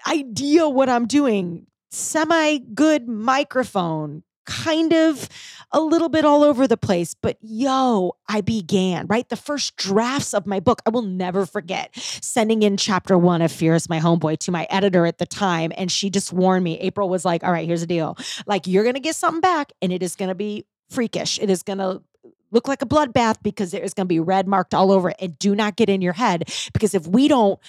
idea 0.06 0.68
what 0.68 0.88
I'm 0.88 1.06
doing. 1.06 1.66
Semi 1.90 2.58
good 2.58 3.08
microphone, 3.08 4.22
kind 4.50 4.92
of 4.92 5.28
a 5.72 5.80
little 5.80 6.08
bit 6.08 6.24
all 6.24 6.42
over 6.42 6.66
the 6.66 6.76
place, 6.76 7.14
but 7.14 7.38
yo, 7.40 8.16
I 8.28 8.40
began, 8.40 9.06
right? 9.06 9.28
The 9.28 9.36
first 9.36 9.76
drafts 9.76 10.34
of 10.34 10.44
my 10.46 10.58
book, 10.58 10.82
I 10.84 10.90
will 10.90 11.02
never 11.02 11.46
forget 11.46 11.90
sending 11.94 12.62
in 12.62 12.76
chapter 12.76 13.16
one 13.16 13.40
of 13.40 13.52
Fear 13.52 13.74
is 13.76 13.88
My 13.88 14.00
Homeboy 14.00 14.38
to 14.38 14.50
my 14.50 14.66
editor 14.68 15.06
at 15.06 15.18
the 15.18 15.26
time. 15.26 15.72
And 15.76 15.90
she 15.90 16.10
just 16.10 16.32
warned 16.32 16.64
me. 16.64 16.78
April 16.80 17.08
was 17.08 17.24
like, 17.24 17.44
all 17.44 17.52
right, 17.52 17.66
here's 17.66 17.82
the 17.82 17.86
deal. 17.86 18.18
Like, 18.46 18.66
you're 18.66 18.82
going 18.82 18.94
to 18.94 19.00
get 19.00 19.14
something 19.14 19.40
back 19.40 19.72
and 19.80 19.92
it 19.92 20.02
is 20.02 20.16
going 20.16 20.30
to 20.30 20.34
be 20.34 20.66
freakish. 20.88 21.38
It 21.38 21.50
is 21.50 21.62
going 21.62 21.78
to 21.78 22.02
look 22.50 22.66
like 22.66 22.82
a 22.82 22.86
bloodbath 22.86 23.36
because 23.42 23.70
there 23.70 23.82
is 23.82 23.94
going 23.94 24.06
to 24.06 24.08
be 24.08 24.18
red 24.18 24.48
marked 24.48 24.74
all 24.74 24.90
over 24.90 25.10
it. 25.10 25.16
And 25.20 25.38
do 25.38 25.54
not 25.54 25.76
get 25.76 25.88
in 25.88 26.02
your 26.02 26.14
head 26.14 26.50
because 26.72 26.94
if 26.94 27.06
we 27.06 27.28
don't, 27.28 27.60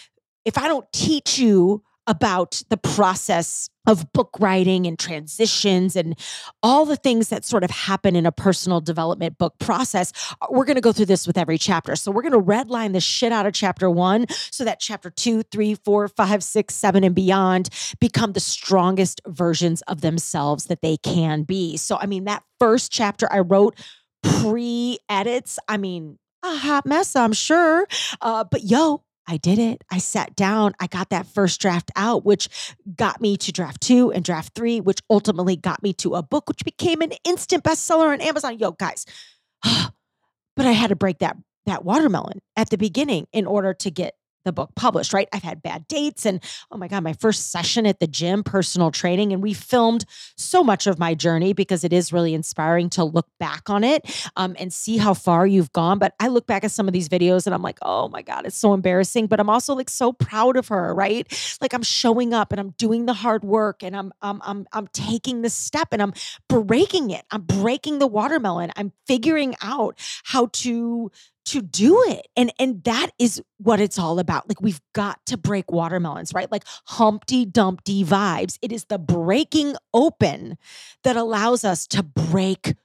if 0.44 0.58
I 0.58 0.68
don't 0.68 0.92
teach 0.92 1.38
you 1.38 1.84
about 2.08 2.62
the 2.70 2.78
process 2.78 3.70
of 3.88 4.12
book 4.14 4.36
writing 4.40 4.86
and 4.86 5.00
transitions 5.00 5.96
and 5.96 6.18
all 6.62 6.86
the 6.86 6.96
things 6.96 7.30
that 7.30 7.44
sort 7.44 7.64
of 7.64 7.72
happen 7.72 8.16
in 8.16 8.26
a 8.26 8.32
personal 8.32 8.80
development 8.80 9.38
book 9.38 9.58
process. 9.60 10.14
Uh, 10.42 10.48
we're 10.52 10.66
going 10.66 10.76
to 10.76 10.82
go 10.82 10.92
through 10.92 11.06
this 11.06 11.26
with 11.26 11.38
every 11.38 11.58
chapter. 11.58 11.96
So 11.96 12.12
we're 12.12 12.22
going 12.22 12.32
to 12.34 12.40
redline 12.40 12.94
the 12.94 13.00
shit 13.00 13.32
out 13.32 13.46
of 13.46 13.54
chapter 13.54 13.90
one 13.90 14.28
so 14.30 14.64
that 14.66 14.80
chapter 14.80 15.10
two, 15.10 15.44
three, 15.44 15.76
four, 15.76 16.08
five, 16.08 16.44
six, 16.44 16.76
seven, 16.76 17.04
and 17.04 17.16
beyond 17.16 17.70
become 18.00 18.34
the 18.34 18.40
strongest 18.40 19.22
versions 19.28 19.82
of 19.84 20.02
themselves 20.02 20.66
that 20.66 20.82
they 20.82 20.98
can 20.98 21.44
be. 21.44 21.78
So, 21.78 21.98
I 21.98 22.06
mean, 22.06 22.26
that 22.26 22.44
first 22.60 22.92
chapter 22.92 23.32
I 23.32 23.40
wrote 23.40 23.80
pre 24.22 25.00
edits, 25.10 25.58
I 25.68 25.78
mean, 25.78 26.20
a 26.44 26.56
hot 26.56 26.86
mess, 26.86 27.16
I'm 27.16 27.34
sure. 27.34 27.88
Uh, 28.22 28.44
but 28.44 28.64
yo, 28.64 29.04
I 29.32 29.38
did 29.38 29.60
it. 29.60 29.82
I 29.90 30.00
sat 30.00 30.36
down. 30.36 30.74
I 30.82 30.88
got 30.88 31.12
that 31.12 31.26
first 31.26 31.62
draft 31.62 31.90
out, 31.96 32.26
which 32.26 32.50
got 32.98 33.22
me 33.22 33.38
to 33.38 33.54
draft 33.54 33.80
two 33.80 34.12
and 34.12 34.26
draft 34.26 34.54
three, 34.56 34.82
which 34.82 35.00
ultimately 35.10 35.56
got 35.56 35.82
me 35.82 35.94
to 35.94 36.16
a 36.16 36.22
book, 36.22 36.50
which 36.50 36.66
became 36.66 37.00
an 37.00 37.14
instant 37.24 37.64
bestseller 37.64 38.12
on 38.12 38.20
Amazon. 38.20 38.60
Yo, 38.60 38.72
guys, 38.72 39.06
but 39.64 40.66
I 40.66 40.74
had 40.74 40.90
to 40.90 40.98
break 40.98 41.20
that 41.20 41.38
that 41.66 41.86
watermelon 41.86 42.42
at 42.58 42.72
the 42.72 42.78
beginning 42.78 43.28
in 43.32 43.46
order 43.46 43.74
to 43.74 43.90
get 43.90 44.16
the 44.44 44.52
book 44.52 44.72
published, 44.76 45.14
right? 45.14 45.28
I've 45.32 45.44
had 45.44 45.62
bad 45.62 45.88
dates 45.88 46.26
and 46.26 46.44
oh 46.72 46.78
my 46.78 46.88
God, 46.88 47.04
my 47.04 47.14
first 47.14 47.52
session 47.52 47.86
at 47.86 48.00
the 48.00 48.08
gym, 48.08 48.44
personal 48.44 48.92
training. 48.92 49.34
And 49.34 49.42
we 49.42 49.54
filmed 49.54 50.06
so 50.38 50.64
much 50.64 50.88
of 50.88 51.00
my 51.00 51.14
journey 51.14 51.54
because 51.54 51.84
it 51.84 51.94
is 51.94 52.12
really 52.12 52.34
inspiring 52.34 52.90
to 52.92 53.04
look 53.04 53.28
back 53.40 53.70
on 53.70 53.84
it 53.84 54.30
um, 54.36 54.56
and 54.60 54.74
see 54.74 54.98
how 54.98 55.14
far 55.14 55.46
you've 55.46 55.72
gone. 55.74 56.00
But 56.00 56.14
I 56.20 56.28
look 56.28 56.48
back 56.48 56.64
at 56.64 56.72
some 56.72 56.88
of 56.88 56.94
these 56.94 57.10
videos 57.10 57.46
and 57.46 57.54
I'm 57.54 57.62
like, 57.62 57.80
oh 57.82 58.08
my 58.10 58.22
God, 58.22 58.46
it's 58.46 58.58
so 58.58 58.74
embarrassing. 58.74 59.28
But 59.28 59.40
I'm 59.40 59.50
also 59.50 59.76
like 59.76 59.90
so 59.90 60.14
proud 60.14 60.58
of 60.58 60.68
her, 60.70 60.94
right? 60.94 61.28
Like 61.62 61.74
I'm 61.74 61.84
showing 61.84 62.34
up 62.34 62.52
and 62.52 62.60
I'm 62.60 62.72
doing 62.72 63.06
the 63.06 63.14
hard 63.14 63.44
work 63.44 63.84
and 63.84 63.96
I'm 63.96 64.12
I'm 64.22 64.42
I'm 64.44 64.68
I'm 64.74 64.88
taking 64.88 65.42
the 65.42 65.50
step 65.50 65.90
and 65.92 66.02
I'm 66.02 66.14
breaking 66.48 67.12
it. 67.12 67.26
I'm 67.32 67.42
breaking 67.42 68.00
the 68.00 68.08
watermelon. 68.08 68.72
I'm 68.76 68.92
figuring 69.08 69.56
out 69.62 69.98
how 70.24 70.48
to 70.54 71.12
to 71.46 71.62
do 71.62 72.04
it. 72.08 72.28
And 72.36 72.52
and 72.60 72.84
that 72.84 73.12
is 73.20 73.42
what 73.58 73.80
it's 73.80 74.00
all 74.00 74.20
about. 74.20 74.48
Like 74.48 74.62
we've 74.62 74.82
got 74.94 75.20
to 75.28 75.38
break 75.38 75.72
watermelons, 75.72 76.34
right? 76.34 76.52
Like 76.52 76.64
Humpty 76.88 77.46
Dumpty 77.46 78.04
vibes. 78.04 78.58
It 78.62 78.72
is 78.72 78.86
the 78.86 79.00
breaking 79.00 79.76
open 79.94 80.58
that 81.04 81.18
allows 81.18 81.64
us 81.64 81.88
to 81.88 82.04
break 82.04 82.76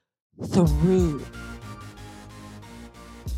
through. 0.43 1.23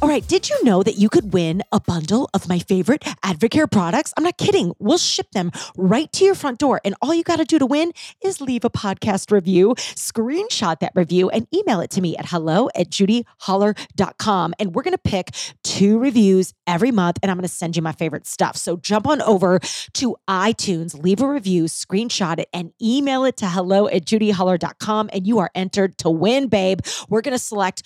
All 0.01 0.07
right, 0.07 0.25
did 0.25 0.49
you 0.49 0.63
know 0.63 0.81
that 0.81 0.97
you 0.97 1.09
could 1.09 1.33
win 1.33 1.61
a 1.73 1.79
bundle 1.81 2.29
of 2.33 2.47
my 2.47 2.59
favorite 2.59 3.01
Advocare 3.25 3.69
products? 3.69 4.13
I'm 4.15 4.23
not 4.23 4.37
kidding. 4.37 4.71
We'll 4.79 4.97
ship 4.97 5.29
them 5.31 5.51
right 5.75 6.09
to 6.13 6.23
your 6.23 6.35
front 6.35 6.57
door. 6.57 6.79
And 6.85 6.95
all 7.01 7.13
you 7.13 7.21
got 7.21 7.35
to 7.35 7.43
do 7.43 7.59
to 7.59 7.65
win 7.65 7.91
is 8.23 8.39
leave 8.39 8.63
a 8.63 8.69
podcast 8.69 9.29
review, 9.29 9.75
screenshot 9.75 10.79
that 10.79 10.93
review, 10.95 11.29
and 11.29 11.47
email 11.53 11.81
it 11.81 11.89
to 11.91 12.01
me 12.01 12.15
at 12.15 12.27
hello 12.27 12.69
at 12.75 12.89
judiholler.com. 12.89 14.53
And 14.57 14.73
we're 14.73 14.83
going 14.83 14.93
to 14.93 14.97
pick 14.97 15.31
two 15.65 15.99
reviews 15.99 16.53
every 16.65 16.91
month, 16.91 17.19
and 17.21 17.29
I'm 17.29 17.35
going 17.35 17.47
to 17.47 17.53
send 17.53 17.75
you 17.75 17.81
my 17.81 17.91
favorite 17.91 18.25
stuff. 18.25 18.55
So 18.55 18.77
jump 18.77 19.05
on 19.05 19.21
over 19.23 19.59
to 19.95 20.15
iTunes, 20.29 20.97
leave 20.97 21.19
a 21.19 21.27
review, 21.27 21.65
screenshot 21.65 22.39
it, 22.39 22.47
and 22.53 22.71
email 22.81 23.25
it 23.25 23.35
to 23.37 23.49
hello 23.49 23.89
at 23.89 24.05
judiholler.com. 24.05 25.09
And 25.11 25.27
you 25.27 25.39
are 25.39 25.51
entered 25.53 25.97
to 25.97 26.09
win, 26.09 26.47
babe. 26.47 26.79
We're 27.09 27.21
going 27.21 27.35
to 27.35 27.39
select 27.39 27.83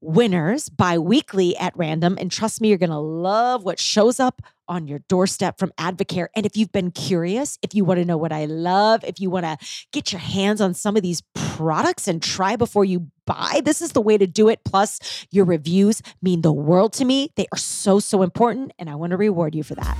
winners 0.00 0.68
bi 0.68 0.98
weekly 0.98 1.56
at 1.56 1.76
random. 1.76 2.16
And 2.20 2.30
trust 2.30 2.60
me, 2.60 2.68
you're 2.68 2.78
going 2.78 2.90
to 2.90 2.98
love 2.98 3.64
what 3.64 3.78
shows 3.78 4.20
up 4.20 4.42
on 4.68 4.88
your 4.88 4.98
doorstep 5.08 5.58
from 5.58 5.72
Advocare. 5.78 6.26
And 6.34 6.44
if 6.44 6.56
you've 6.56 6.72
been 6.72 6.90
curious, 6.90 7.58
if 7.62 7.74
you 7.74 7.84
want 7.84 7.98
to 7.98 8.04
know 8.04 8.16
what 8.16 8.32
I 8.32 8.46
love, 8.46 9.04
if 9.04 9.20
you 9.20 9.30
want 9.30 9.46
to 9.46 9.56
get 9.92 10.12
your 10.12 10.20
hands 10.20 10.60
on 10.60 10.74
some 10.74 10.96
of 10.96 11.02
these 11.02 11.22
products 11.34 12.08
and 12.08 12.22
try 12.22 12.56
before 12.56 12.84
you 12.84 13.08
buy, 13.26 13.62
this 13.64 13.80
is 13.80 13.92
the 13.92 14.00
way 14.00 14.18
to 14.18 14.26
do 14.26 14.48
it. 14.48 14.60
Plus, 14.64 15.26
your 15.30 15.44
reviews 15.44 16.02
mean 16.20 16.42
the 16.42 16.52
world 16.52 16.92
to 16.94 17.04
me. 17.04 17.30
They 17.36 17.46
are 17.52 17.58
so, 17.58 18.00
so 18.00 18.22
important. 18.22 18.72
And 18.78 18.90
I 18.90 18.96
want 18.96 19.12
to 19.12 19.16
reward 19.16 19.54
you 19.54 19.62
for 19.62 19.74
that. 19.76 19.96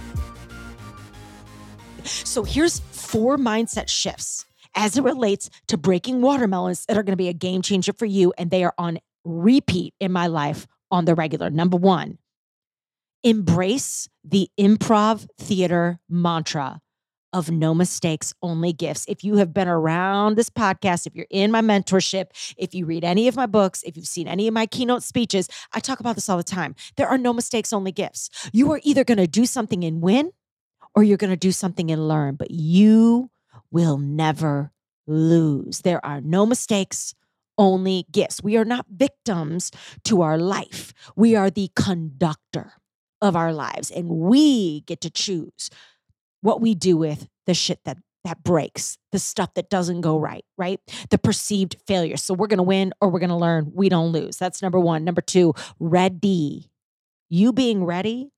So 2.05 2.45
here's 2.45 2.81
four 2.81 3.37
mindset 3.37 3.88
shifts 3.88 4.47
as 4.75 4.97
it 4.97 5.03
relates 5.03 5.49
to 5.69 5.76
breaking 5.76 6.21
watermelons 6.21 6.85
that 6.87 6.97
are 6.97 7.03
going 7.03 7.12
to 7.12 7.17
be 7.17 7.29
a 7.29 7.33
game 7.33 7.62
changer 7.62 7.93
for 7.93 8.05
you. 8.05 8.33
And 8.37 8.50
they 8.50 8.62
are 8.62 8.75
on 8.79 8.99
repeat 9.26 9.95
in 10.00 10.12
my 10.12 10.26
life 10.26 10.66
on 10.90 11.04
the 11.04 11.14
regular. 11.14 11.50
Number 11.50 11.76
one, 11.76 12.18
embrace 13.23 14.09
the 14.25 14.49
improv 14.59 15.26
theater 15.38 15.99
mantra 16.09 16.80
of 17.33 17.50
no 17.50 17.75
mistakes, 17.75 18.33
only 18.40 18.73
gifts. 18.73 19.04
If 19.09 19.23
you 19.23 19.37
have 19.37 19.52
been 19.52 19.68
around 19.68 20.37
this 20.37 20.49
podcast, 20.49 21.06
if 21.06 21.14
you're 21.14 21.26
in 21.28 21.50
my 21.50 21.61
mentorship, 21.61 22.28
if 22.56 22.75
you 22.75 22.87
read 22.87 23.04
any 23.04 23.28
of 23.28 23.37
my 23.37 23.47
books, 23.47 23.83
if 23.83 23.97
you've 23.97 24.06
seen 24.06 24.26
any 24.26 24.49
of 24.49 24.54
my 24.54 24.64
keynote 24.64 25.02
speeches, 25.02 25.49
I 25.73 25.80
talk 25.80 26.00
about 26.00 26.14
this 26.14 26.28
all 26.28 26.38
the 26.38 26.45
time. 26.45 26.75
There 26.97 27.09
are 27.09 27.18
no 27.18 27.35
mistakes, 27.35 27.73
only 27.73 27.92
gifts. 27.92 28.30
You 28.52 28.73
are 28.73 28.80
either 28.85 29.04
going 29.04 29.18
to 29.18 29.26
do 29.26 29.45
something 29.45 29.85
and 29.85 30.00
win 30.00 30.30
or 30.95 31.02
you're 31.02 31.18
going 31.18 31.30
to 31.30 31.37
do 31.37 31.52
something 31.52 31.90
and 31.90 32.09
learn, 32.09 32.37
but 32.37 32.50
you 32.50 33.30
will 33.71 33.99
never 33.99 34.73
lose. 35.06 35.80
There 35.80 36.04
are 36.06 36.23
no 36.23 36.47
mistakes, 36.47 37.14
only 37.58 38.06
gifts. 38.10 38.42
We 38.42 38.56
are 38.56 38.64
not 38.64 38.86
victims 38.90 39.70
to 40.04 40.22
our 40.22 40.38
life. 40.38 40.92
We 41.14 41.34
are 41.34 41.50
the 41.50 41.70
conductor 41.76 42.72
of 43.20 43.36
our 43.36 43.52
lives, 43.52 43.90
and 43.90 44.08
we 44.08 44.82
get 44.82 45.00
to 45.02 45.10
choose 45.10 45.70
what 46.42 46.60
we 46.60 46.75
do 46.75 46.96
with 46.96 47.28
the 47.46 47.54
shit 47.54 47.80
that 47.84 47.98
that 48.26 48.42
breaks, 48.42 48.98
the 49.12 49.20
stuff 49.20 49.54
that 49.54 49.70
doesn't 49.70 50.00
go 50.00 50.18
right, 50.18 50.44
right? 50.58 50.80
The 51.10 51.18
perceived 51.18 51.76
failure. 51.86 52.16
So 52.16 52.34
we're 52.34 52.48
going 52.48 52.58
to 52.58 52.64
win 52.64 52.92
or 53.00 53.08
we're 53.08 53.20
going 53.20 53.30
to 53.30 53.36
learn. 53.36 53.70
We 53.72 53.88
don't 53.88 54.10
lose. 54.10 54.36
That's 54.36 54.60
number 54.62 54.80
1. 54.80 55.04
Number 55.04 55.20
2, 55.20 55.54
ready. 55.78 56.68
You 57.28 57.52
being 57.52 57.84
ready 57.84 58.32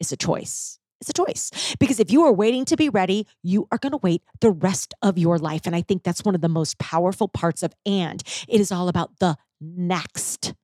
is 0.00 0.12
a 0.12 0.16
choice. 0.16 0.78
It's 1.00 1.10
a 1.10 1.12
choice 1.12 1.74
because 1.78 2.00
if 2.00 2.10
you 2.10 2.22
are 2.22 2.32
waiting 2.32 2.64
to 2.66 2.76
be 2.76 2.88
ready, 2.88 3.26
you 3.42 3.68
are 3.70 3.78
going 3.78 3.92
to 3.92 3.98
wait 3.98 4.22
the 4.40 4.50
rest 4.50 4.94
of 5.02 5.18
your 5.18 5.38
life. 5.38 5.62
And 5.66 5.76
I 5.76 5.82
think 5.82 6.02
that's 6.02 6.24
one 6.24 6.34
of 6.34 6.40
the 6.40 6.48
most 6.48 6.78
powerful 6.78 7.28
parts 7.28 7.62
of 7.62 7.74
and. 7.84 8.22
It 8.48 8.60
is 8.60 8.72
all 8.72 8.88
about 8.88 9.18
the 9.18 9.36
next 9.60 10.54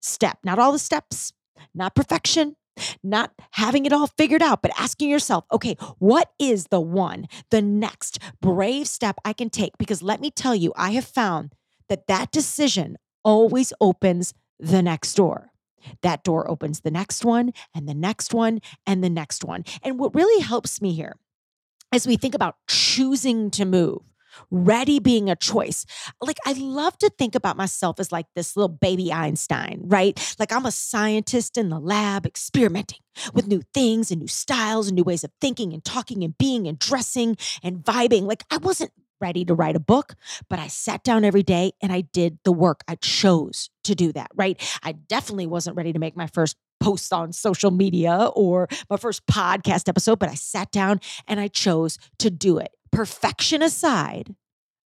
step, 0.00 0.38
not 0.44 0.58
all 0.58 0.72
the 0.72 0.78
steps, 0.78 1.32
not 1.74 1.94
perfection, 1.94 2.56
not 3.02 3.32
having 3.52 3.86
it 3.86 3.92
all 3.92 4.06
figured 4.06 4.42
out, 4.42 4.62
but 4.62 4.70
asking 4.78 5.08
yourself, 5.08 5.44
okay, 5.50 5.76
what 5.98 6.30
is 6.38 6.66
the 6.66 6.80
one, 6.80 7.26
the 7.50 7.62
next 7.62 8.18
brave 8.40 8.86
step 8.86 9.16
I 9.24 9.32
can 9.32 9.50
take? 9.50 9.76
Because 9.78 10.02
let 10.02 10.20
me 10.20 10.30
tell 10.30 10.54
you, 10.54 10.72
I 10.76 10.92
have 10.92 11.06
found 11.06 11.52
that 11.88 12.06
that 12.06 12.32
decision 12.32 12.96
always 13.24 13.72
opens 13.80 14.34
the 14.58 14.82
next 14.82 15.14
door 15.14 15.50
that 16.02 16.24
door 16.24 16.50
opens 16.50 16.80
the 16.80 16.90
next 16.90 17.24
one 17.24 17.52
and 17.74 17.88
the 17.88 17.94
next 17.94 18.34
one 18.34 18.60
and 18.86 19.02
the 19.02 19.10
next 19.10 19.44
one. 19.44 19.64
And 19.82 19.98
what 19.98 20.14
really 20.14 20.42
helps 20.42 20.80
me 20.80 20.92
here 20.92 21.16
as 21.92 22.06
we 22.06 22.16
think 22.16 22.34
about 22.34 22.56
choosing 22.68 23.50
to 23.52 23.64
move, 23.64 24.00
ready 24.50 24.98
being 24.98 25.30
a 25.30 25.36
choice. 25.36 25.86
Like, 26.20 26.38
I 26.44 26.52
love 26.52 26.98
to 26.98 27.10
think 27.18 27.34
about 27.34 27.56
myself 27.56 28.00
as 28.00 28.12
like 28.12 28.26
this 28.34 28.56
little 28.56 28.68
baby 28.68 29.12
Einstein, 29.12 29.82
right? 29.84 30.36
Like, 30.38 30.52
I'm 30.52 30.66
a 30.66 30.72
scientist 30.72 31.56
in 31.56 31.68
the 31.68 31.78
lab 31.78 32.26
experimenting 32.26 33.00
with 33.32 33.46
new 33.46 33.62
things 33.72 34.10
and 34.10 34.20
new 34.20 34.28
styles 34.28 34.88
and 34.88 34.96
new 34.96 35.04
ways 35.04 35.24
of 35.24 35.30
thinking 35.40 35.72
and 35.72 35.84
talking 35.84 36.22
and 36.22 36.36
being 36.36 36.66
and 36.66 36.78
dressing 36.78 37.36
and 37.62 37.78
vibing. 37.78 38.22
Like, 38.22 38.44
I 38.50 38.58
wasn't 38.58 38.92
ready 39.20 39.44
to 39.44 39.54
write 39.54 39.76
a 39.76 39.80
book, 39.80 40.14
but 40.48 40.58
I 40.58 40.68
sat 40.68 41.02
down 41.04 41.24
every 41.24 41.42
day 41.42 41.72
and 41.80 41.92
I 41.92 42.02
did 42.02 42.38
the 42.44 42.52
work. 42.52 42.82
I 42.88 42.96
chose 42.96 43.70
to 43.84 43.94
do 43.94 44.12
that, 44.12 44.30
right? 44.34 44.60
I 44.82 44.92
definitely 44.92 45.46
wasn't 45.46 45.76
ready 45.76 45.92
to 45.92 45.98
make 45.98 46.16
my 46.16 46.26
first 46.26 46.56
post 46.80 47.12
on 47.12 47.32
social 47.32 47.70
media 47.70 48.30
or 48.34 48.68
my 48.90 48.96
first 48.96 49.26
podcast 49.26 49.88
episode, 49.88 50.18
but 50.18 50.28
I 50.28 50.34
sat 50.34 50.70
down 50.70 51.00
and 51.26 51.40
I 51.40 51.48
chose 51.48 51.98
to 52.18 52.30
do 52.30 52.58
it. 52.58 52.70
Perfection 52.92 53.62
aside, 53.62 54.34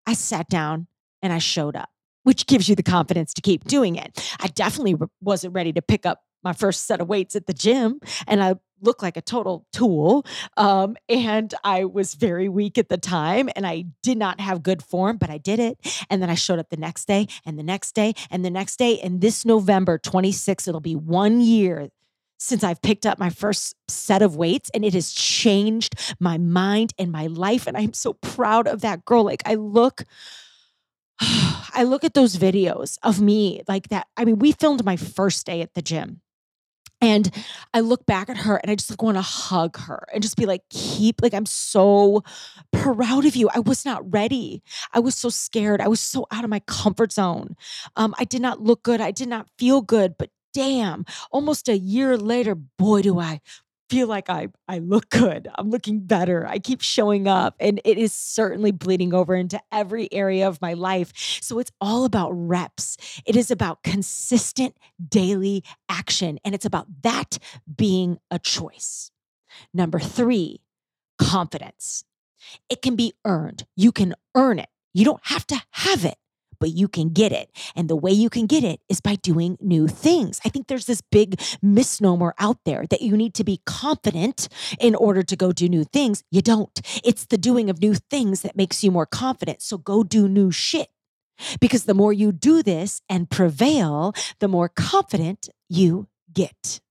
I 0.06 0.14
sat 0.14 0.50
down 0.50 0.88
and 1.22 1.34
I 1.34 1.40
showed 1.40 1.76
up, 1.76 1.90
which 2.24 2.48
gives 2.48 2.70
you 2.70 2.76
the 2.76 2.84
confidence 2.84 3.34
to 3.34 3.42
keep 3.42 3.66
doing 3.66 3.96
it. 3.96 4.36
I 4.40 4.48
definitely 4.48 4.96
wasn't 5.22 5.54
ready 5.54 5.74
to 5.74 5.82
pick 5.82 6.06
up 6.06 6.22
my 6.44 6.54
first 6.54 6.86
set 6.86 7.02
of 7.02 7.10
weights 7.10 7.36
at 7.36 7.48
the 7.48 7.54
gym 7.54 8.00
and 8.28 8.42
I 8.42 8.56
looked 8.82 9.02
like 9.02 9.18
a 9.18 9.22
total 9.22 9.66
tool. 9.72 10.26
Um, 10.58 10.96
and 11.08 11.54
I 11.64 11.86
was 11.86 12.14
very 12.14 12.50
weak 12.50 12.78
at 12.78 12.90
the 12.90 12.98
time 12.98 13.50
and 13.56 13.66
I 13.66 13.86
did 14.04 14.18
not 14.18 14.40
have 14.40 14.64
good 14.64 14.84
form, 14.84 15.18
but 15.18 15.30
I 15.30 15.38
did 15.38 15.60
it. 15.60 15.78
And 16.10 16.22
then 16.22 16.30
I 16.30 16.36
showed 16.36 16.60
up 16.60 16.70
the 16.70 16.78
next 16.78 17.06
day 17.06 17.28
and 17.46 17.58
the 17.58 17.64
next 17.64 17.94
day 17.94 18.14
and 18.30 18.44
the 18.44 18.50
next 18.50 18.78
day. 18.78 19.00
And 19.00 19.22
this 19.22 19.46
November 19.46 19.98
26, 19.98 20.68
it'll 20.68 20.82
be 20.82 20.96
one 20.96 21.42
year 21.42 21.90
since 22.40 22.64
I've 22.64 22.82
picked 22.82 23.06
up 23.06 23.20
my 23.20 23.30
first 23.30 23.76
set 23.88 24.22
of 24.22 24.36
weights 24.36 24.70
and 24.74 24.86
it 24.86 24.94
has 24.94 25.12
changed 25.12 25.96
my 26.20 26.38
mind 26.38 26.94
and 26.98 27.12
my 27.12 27.28
life. 27.28 27.68
And 27.68 27.76
I'm 27.76 27.94
so 27.94 28.14
proud 28.14 28.68
of 28.68 28.82
that 28.82 29.06
girl. 29.06 29.24
Like 29.24 29.44
I 29.46 29.56
look. 29.56 30.04
I 31.72 31.84
look 31.84 32.04
at 32.04 32.14
those 32.14 32.36
videos 32.36 32.98
of 33.04 33.22
me 33.22 33.62
like 33.68 33.90
that. 33.90 34.08
I 34.18 34.26
mean, 34.26 34.40
we 34.40 34.54
filmed 34.54 34.84
my 34.84 34.96
first 34.96 35.46
day 35.46 35.62
at 35.62 35.74
the 35.76 35.82
gym 35.82 36.22
and 37.02 37.30
I 37.74 37.80
look 37.80 38.06
back 38.06 38.30
at 38.30 38.38
her 38.38 38.58
and 38.58 38.70
I 38.70 38.76
just 38.76 38.90
like 38.90 39.02
want 39.02 39.18
to 39.18 39.22
hug 39.22 39.78
her 39.78 40.06
and 40.14 40.22
just 40.22 40.38
be 40.38 40.46
like, 40.46 40.64
keep, 40.70 41.22
like, 41.22 41.34
I'm 41.34 41.46
so 41.46 42.24
proud 42.72 43.26
of 43.26 43.36
you. 43.36 43.50
I 43.54 43.60
was 43.60 43.86
not 43.86 44.12
ready. 44.12 44.62
I 44.94 45.00
was 45.00 45.16
so 45.16 45.30
scared. 45.30 45.82
I 45.82 45.88
was 45.88 46.00
so 46.02 46.28
out 46.32 46.44
of 46.44 46.50
my 46.50 46.60
comfort 46.62 47.12
zone. 47.14 47.56
Um, 47.96 48.14
I 48.18 48.26
did 48.26 48.42
not 48.42 48.62
look 48.62 48.84
good. 48.84 49.02
I 49.02 49.12
did 49.12 49.30
not 49.30 49.48
feel 49.58 49.82
good, 49.82 50.16
but 50.18 50.30
damn, 50.54 51.06
almost 51.32 51.70
a 51.70 51.78
year 51.78 52.18
later, 52.18 52.56
boy, 52.56 53.02
do 53.02 53.20
I 53.20 53.40
feel 53.90 54.08
like 54.08 54.30
I 54.30 54.50
I 54.68 54.80
look 54.80 55.10
good. 55.10 55.48
I'm 55.56 55.70
looking 55.70 56.02
better. 56.02 56.46
I 56.48 56.60
keep 56.60 56.82
showing 56.82 57.28
up 57.28 57.56
and 57.60 57.82
it 57.84 57.98
is 57.98 58.14
certainly 58.14 58.72
bleeding 58.72 59.14
over 59.14 59.36
into 59.36 59.60
every 59.72 60.12
area 60.14 60.48
of 60.48 60.62
my 60.62 60.74
life. 60.74 61.12
So 61.42 61.60
it's 61.60 61.72
all 61.82 62.06
about 62.06 62.32
reps. 62.32 62.98
It 63.26 63.36
is 63.36 63.52
about 63.52 63.84
consistent 63.84 64.78
daily 65.08 65.64
action 65.90 66.40
and 66.46 66.54
it's 66.54 66.66
about 66.66 66.88
that 67.02 67.40
being 67.76 68.20
a 68.30 68.40
choice. 68.40 69.12
Number 69.74 70.00
3, 70.00 70.62
confidence. 71.18 72.04
It 72.70 72.82
can 72.82 72.96
be 72.96 73.14
earned. 73.26 73.66
You 73.76 73.92
can 73.92 74.14
earn 74.36 74.60
it. 74.60 74.70
You 74.94 75.06
don't 75.06 75.26
have 75.26 75.46
to 75.48 75.62
have 75.72 76.06
it, 76.06 76.18
but 76.60 76.72
you 76.72 76.88
can 76.88 77.10
get 77.10 77.32
it. 77.32 77.50
And 77.76 77.90
the 77.90 77.96
way 77.96 78.12
you 78.12 78.30
can 78.30 78.46
get 78.46 78.64
it 78.64 78.82
is 78.90 79.02
by 79.02 79.16
doing 79.16 79.58
new 79.62 79.88
things. 79.88 80.40
I 80.46 80.50
think 80.50 80.68
there's 80.68 80.86
this 80.86 81.02
big 81.02 81.40
misnomer 81.62 82.34
out 82.40 82.58
there 82.66 82.86
that 82.90 83.02
you 83.02 83.16
need 83.18 83.34
to 83.36 83.44
be 83.44 83.62
confident 83.66 84.48
in 84.80 84.96
order 84.96 85.24
to 85.24 85.36
go 85.36 85.52
do 85.52 85.68
new 85.68 85.84
things. 85.84 86.24
You 86.32 86.42
don't. 86.42 86.80
It's 87.04 87.26
the 87.26 87.38
doing 87.38 87.70
of 87.70 87.82
new 87.82 87.96
things 87.96 88.42
that 88.42 88.56
makes 88.56 88.84
you 88.84 88.92
more 88.92 89.06
confident. 89.06 89.62
So 89.62 89.78
go 89.78 90.04
do 90.04 90.28
new 90.28 90.52
shit. 90.52 90.90
Because 91.62 91.86
the 91.86 91.94
more 91.94 92.12
you 92.12 92.34
do 92.34 92.62
this 92.62 93.02
and 93.08 93.30
prevail, 93.30 94.14
the 94.40 94.50
more 94.50 94.68
confident 94.68 95.48
you 95.70 96.10
get. 96.34 96.82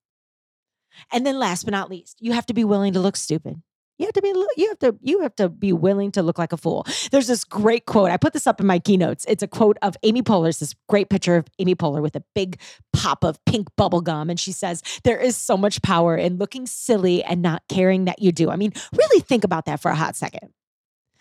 And 1.13 1.27
then 1.27 1.39
last 1.39 1.65
but 1.65 1.73
not 1.73 1.91
least, 1.91 2.17
you 2.21 2.33
have 2.33 2.47
to 2.47 2.55
be 2.55 2.65
willing 2.65 2.95
to 2.95 3.01
look 3.01 3.17
stupid. 3.17 3.63
You 3.99 4.07
have 4.07 4.15
to 4.15 4.23
be 4.23 4.29
you 4.57 4.69
have 4.69 4.79
to 4.79 4.97
you 5.03 5.21
have 5.23 5.35
to 5.37 5.49
be 5.49 5.73
willing 5.73 6.13
to 6.13 6.23
look 6.23 6.39
like 6.39 6.53
a 6.53 6.57
fool. 6.57 6.87
There's 7.11 7.27
this 7.27 7.45
great 7.45 7.87
quote. 7.87 8.11
I 8.11 8.17
put 8.17 8.33
this 8.33 8.47
up 8.47 8.61
in 8.61 8.67
my 8.67 8.79
keynotes. 8.79 9.25
It's 9.29 9.43
a 9.43 9.49
quote 9.49 9.77
of 9.83 9.97
Amy 10.05 10.23
Poehler's 10.23 10.61
this 10.61 10.75
great 10.89 11.11
picture 11.11 11.37
of 11.37 11.47
Amy 11.59 11.75
Poehler 11.75 12.01
with 12.01 12.15
a 12.15 12.23
big 12.35 12.61
pop 12.93 13.25
of 13.25 13.45
pink 13.45 13.67
bubble 13.77 14.01
gum 14.01 14.31
and 14.31 14.39
she 14.39 14.53
says, 14.53 14.83
"There 15.03 15.19
is 15.19 15.37
so 15.37 15.57
much 15.57 15.83
power 15.83 16.17
in 16.17 16.39
looking 16.39 16.67
silly 16.67 17.25
and 17.25 17.43
not 17.43 17.63
caring 17.69 18.05
that 18.05 18.23
you 18.23 18.31
do." 18.31 18.51
I 18.51 18.57
mean, 18.57 18.73
really 18.97 19.21
think 19.21 19.43
about 19.43 19.65
that 19.65 19.81
for 19.81 19.91
a 19.91 19.97
hot 19.97 20.15
second. 20.15 20.53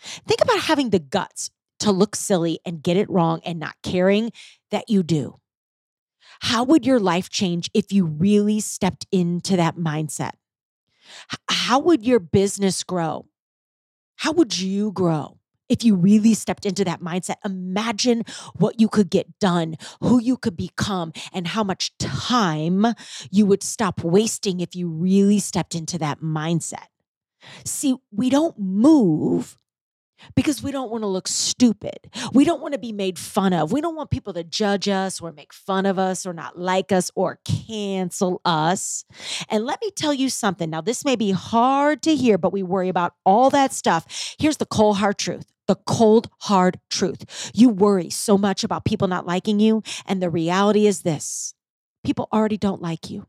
Think 0.00 0.40
about 0.40 0.60
having 0.60 0.90
the 0.90 1.00
guts 1.00 1.50
to 1.80 1.90
look 1.90 2.14
silly 2.14 2.60
and 2.64 2.82
get 2.82 2.96
it 2.96 3.10
wrong 3.10 3.40
and 3.44 3.58
not 3.58 3.74
caring 3.82 4.30
that 4.70 4.88
you 4.88 5.02
do. 5.02 5.40
How 6.40 6.62
would 6.62 6.86
your 6.86 7.00
life 7.00 7.28
change 7.28 7.70
if 7.74 7.92
you 7.92 8.04
really 8.04 8.60
stepped 8.60 9.06
into 9.10 9.56
that 9.56 9.76
mindset? 9.76 10.32
How 11.48 11.78
would 11.78 12.04
your 12.04 12.20
business 12.20 12.82
grow? 12.82 13.26
How 14.16 14.32
would 14.32 14.58
you 14.58 14.92
grow 14.92 15.38
if 15.68 15.84
you 15.84 15.94
really 15.94 16.34
stepped 16.34 16.66
into 16.66 16.84
that 16.84 17.00
mindset? 17.00 17.36
Imagine 17.44 18.24
what 18.56 18.80
you 18.80 18.88
could 18.88 19.10
get 19.10 19.38
done, 19.38 19.76
who 20.00 20.20
you 20.20 20.36
could 20.36 20.56
become, 20.56 21.12
and 21.32 21.46
how 21.46 21.62
much 21.62 21.96
time 21.98 22.86
you 23.30 23.46
would 23.46 23.62
stop 23.62 24.02
wasting 24.02 24.60
if 24.60 24.74
you 24.74 24.88
really 24.88 25.38
stepped 25.38 25.74
into 25.74 25.98
that 25.98 26.20
mindset. 26.20 26.86
See, 27.64 27.96
we 28.10 28.30
don't 28.30 28.58
move 28.58 29.56
because 30.34 30.62
we 30.62 30.72
don't 30.72 30.90
want 30.90 31.02
to 31.02 31.08
look 31.08 31.28
stupid. 31.28 32.10
We 32.32 32.44
don't 32.44 32.60
want 32.60 32.72
to 32.72 32.78
be 32.78 32.92
made 32.92 33.18
fun 33.18 33.52
of. 33.52 33.72
We 33.72 33.80
don't 33.80 33.96
want 33.96 34.10
people 34.10 34.32
to 34.34 34.44
judge 34.44 34.88
us 34.88 35.20
or 35.20 35.32
make 35.32 35.52
fun 35.52 35.86
of 35.86 35.98
us 35.98 36.26
or 36.26 36.32
not 36.32 36.58
like 36.58 36.92
us 36.92 37.10
or 37.14 37.40
cancel 37.44 38.40
us. 38.44 39.04
And 39.48 39.64
let 39.64 39.80
me 39.80 39.90
tell 39.90 40.14
you 40.14 40.28
something. 40.28 40.70
Now, 40.70 40.80
this 40.80 41.04
may 41.04 41.16
be 41.16 41.30
hard 41.30 42.02
to 42.02 42.14
hear, 42.14 42.38
but 42.38 42.52
we 42.52 42.62
worry 42.62 42.88
about 42.88 43.14
all 43.24 43.50
that 43.50 43.72
stuff. 43.72 44.34
Here's 44.38 44.58
the 44.58 44.66
cold 44.66 44.98
hard 44.98 45.18
truth. 45.18 45.46
The 45.66 45.76
cold, 45.86 46.30
hard 46.40 46.80
truth. 46.90 47.50
You 47.54 47.68
worry 47.68 48.08
so 48.08 48.38
much 48.38 48.64
about 48.64 48.86
people 48.86 49.06
not 49.06 49.26
liking 49.26 49.60
you. 49.60 49.82
And 50.06 50.22
the 50.22 50.30
reality 50.30 50.86
is 50.86 51.02
this 51.02 51.54
people 52.04 52.28
already 52.32 52.56
don't 52.56 52.80
like 52.80 53.10
you. 53.10 53.26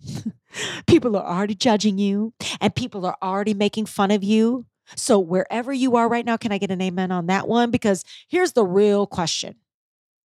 people 0.86 1.16
are 1.16 1.24
already 1.24 1.54
judging 1.54 1.98
you, 1.98 2.32
and 2.60 2.74
people 2.74 3.04
are 3.06 3.16
already 3.22 3.54
making 3.54 3.86
fun 3.86 4.10
of 4.10 4.22
you 4.22 4.66
so, 4.96 5.18
wherever 5.18 5.72
you 5.72 5.96
are 5.96 6.08
right 6.08 6.24
now, 6.24 6.36
can 6.36 6.52
I 6.52 6.58
get 6.58 6.70
an 6.70 6.80
amen 6.80 7.10
on 7.10 7.26
that 7.26 7.48
one? 7.48 7.70
Because 7.70 8.04
here's 8.28 8.52
the 8.52 8.64
real 8.64 9.06
question. 9.06 9.56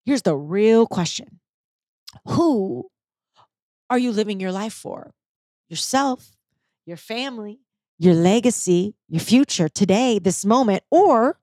Here's 0.06 0.22
the 0.22 0.36
real 0.36 0.88
question 0.88 1.40
Who 2.28 2.90
are 3.90 4.00
you 4.00 4.12
living 4.12 4.40
your 4.40 4.52
life 4.52 4.74
for? 4.74 5.14
Yourself, 5.70 6.32
your 6.86 6.98
family, 6.98 7.60
your 7.98 8.14
legacy, 8.14 8.96
your 9.08 9.22
future, 9.22 9.70
today, 9.70 10.20
this 10.20 10.46
moment, 10.46 10.84
or 10.90 11.40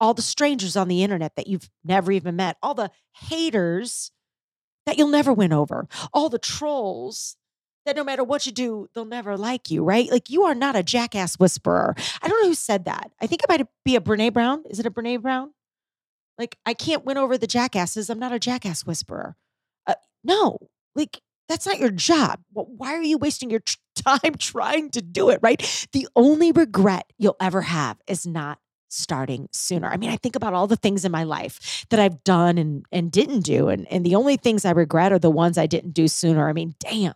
all 0.00 0.14
the 0.14 0.22
strangers 0.22 0.76
on 0.76 0.88
the 0.88 1.02
internet 1.02 1.34
that 1.36 1.48
you've 1.48 1.68
never 1.84 2.12
even 2.12 2.36
met, 2.36 2.56
all 2.62 2.74
the 2.74 2.90
haters 3.28 4.12
that 4.86 4.96
you'll 4.96 5.08
never 5.08 5.32
win 5.32 5.52
over, 5.52 5.88
all 6.12 6.28
the 6.28 6.38
trolls 6.38 7.36
that 7.88 7.96
no 7.96 8.04
matter 8.04 8.22
what 8.22 8.44
you 8.44 8.52
do, 8.52 8.86
they'll 8.94 9.06
never 9.06 9.36
like 9.36 9.70
you, 9.70 9.82
right? 9.82 10.10
Like 10.10 10.28
you 10.28 10.44
are 10.44 10.54
not 10.54 10.76
a 10.76 10.82
jackass 10.82 11.38
whisperer. 11.38 11.94
I 12.22 12.28
don't 12.28 12.42
know 12.42 12.48
who 12.48 12.54
said 12.54 12.84
that. 12.84 13.10
I 13.20 13.26
think 13.26 13.42
it 13.42 13.48
might 13.48 13.66
be 13.84 13.96
a 13.96 14.00
Brene 14.00 14.32
Brown. 14.32 14.62
Is 14.68 14.78
it 14.78 14.86
a 14.86 14.90
Brene 14.90 15.22
Brown? 15.22 15.52
Like 16.38 16.58
I 16.66 16.74
can't 16.74 17.06
win 17.06 17.16
over 17.16 17.38
the 17.38 17.46
jackasses. 17.46 18.10
I'm 18.10 18.18
not 18.18 18.32
a 18.32 18.38
jackass 18.38 18.84
whisperer. 18.84 19.36
Uh, 19.86 19.94
no, 20.22 20.58
like 20.94 21.20
that's 21.48 21.66
not 21.66 21.78
your 21.78 21.90
job. 21.90 22.40
Why 22.52 22.94
are 22.94 23.02
you 23.02 23.16
wasting 23.16 23.50
your 23.50 23.62
time 23.94 24.34
trying 24.38 24.90
to 24.90 25.00
do 25.00 25.30
it, 25.30 25.40
right? 25.42 25.88
The 25.92 26.06
only 26.14 26.52
regret 26.52 27.10
you'll 27.16 27.36
ever 27.40 27.62
have 27.62 27.96
is 28.06 28.26
not 28.26 28.58
starting 28.90 29.48
sooner. 29.50 29.88
I 29.88 29.96
mean, 29.96 30.10
I 30.10 30.16
think 30.16 30.36
about 30.36 30.52
all 30.52 30.66
the 30.66 30.76
things 30.76 31.06
in 31.06 31.12
my 31.12 31.24
life 31.24 31.86
that 31.88 32.00
I've 32.00 32.22
done 32.22 32.58
and 32.58 32.84
and 32.92 33.10
didn't 33.10 33.40
do 33.40 33.68
and 33.70 33.90
and 33.90 34.04
the 34.04 34.14
only 34.14 34.36
things 34.36 34.66
I 34.66 34.72
regret 34.72 35.10
are 35.10 35.18
the 35.18 35.30
ones 35.30 35.56
I 35.56 35.66
didn't 35.66 35.92
do 35.92 36.06
sooner. 36.06 36.50
I 36.50 36.52
mean, 36.52 36.74
damn. 36.78 37.14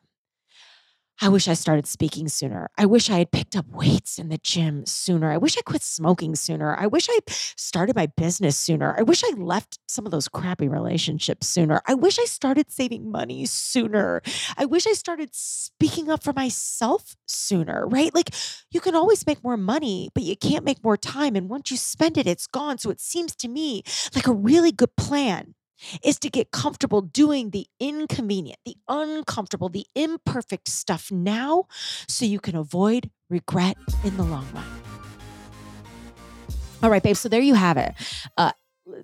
I 1.21 1.29
wish 1.29 1.47
I 1.47 1.55
started 1.55 1.87
speaking 1.87 2.29
sooner. 2.29 2.69
I 2.77 2.85
wish 2.87 3.09
I 3.09 3.19
had 3.19 3.31
picked 3.31 3.55
up 3.55 3.69
weights 3.69 4.19
in 4.19 4.29
the 4.29 4.39
gym 4.39 4.85
sooner. 4.87 5.31
I 5.31 5.37
wish 5.37 5.57
I 5.57 5.61
quit 5.61 5.83
smoking 5.83 6.35
sooner. 6.35 6.75
I 6.75 6.89
wish 6.89 7.07
I 7.09 7.21
started 7.29 7.95
my 7.95 8.07
business 8.07 8.59
sooner. 8.59 8.97
I 8.99 9.03
wish 9.03 9.23
I 9.25 9.31
left 9.37 9.79
some 9.87 10.05
of 10.05 10.11
those 10.11 10.27
crappy 10.27 10.67
relationships 10.67 11.47
sooner. 11.47 11.81
I 11.87 11.95
wish 11.95 12.19
I 12.19 12.25
started 12.25 12.73
saving 12.73 13.09
money 13.09 13.47
sooner. 13.47 14.21
I 14.57 14.65
wish 14.65 14.85
I 14.85 14.95
started 14.95 15.31
speaking 15.33 16.11
up 16.11 16.25
for 16.25 16.33
myself 16.33 17.15
sooner, 17.27 17.87
right? 17.87 18.13
Like 18.13 18.31
you 18.73 18.81
can 18.81 18.97
always 18.97 19.25
make 19.25 19.45
more 19.45 19.57
money, 19.57 20.09
but 20.15 20.25
you 20.25 20.37
can't 20.37 20.65
make 20.65 20.83
more 20.83 20.97
time. 20.97 21.37
And 21.37 21.49
once 21.49 21.71
you 21.71 21.77
spend 21.77 22.19
it, 22.19 22.27
it's 22.27 22.49
gone. 22.49 22.79
So 22.79 22.91
it 22.91 23.01
seems 23.01 23.37
to 23.37 23.49
me 23.49 23.85
like 24.17 24.27
a 24.27 24.33
really 24.33 24.73
good 24.73 24.97
plan 24.97 25.55
is 26.03 26.19
to 26.21 26.31
get 26.31 26.51
comfortable 26.51 27.01
doing 27.01 27.51
the 27.51 27.67
inconvenient, 27.81 28.59
the 28.65 28.77
uncomfortable, 28.89 29.69
the 29.69 29.87
imperfect 29.95 30.69
stuff 30.69 31.11
now 31.11 31.65
so 32.09 32.25
you 32.25 32.41
can 32.41 32.57
avoid 32.57 33.11
regret 33.29 33.77
in 34.05 34.17
the 34.17 34.25
long 34.25 34.47
run. 34.55 34.65
All 36.83 36.91
right, 36.91 37.03
babe. 37.03 37.17
So 37.17 37.29
there 37.29 37.41
you 37.41 37.55
have 37.55 37.77
it. 37.77 37.95
Uh, 38.37 38.53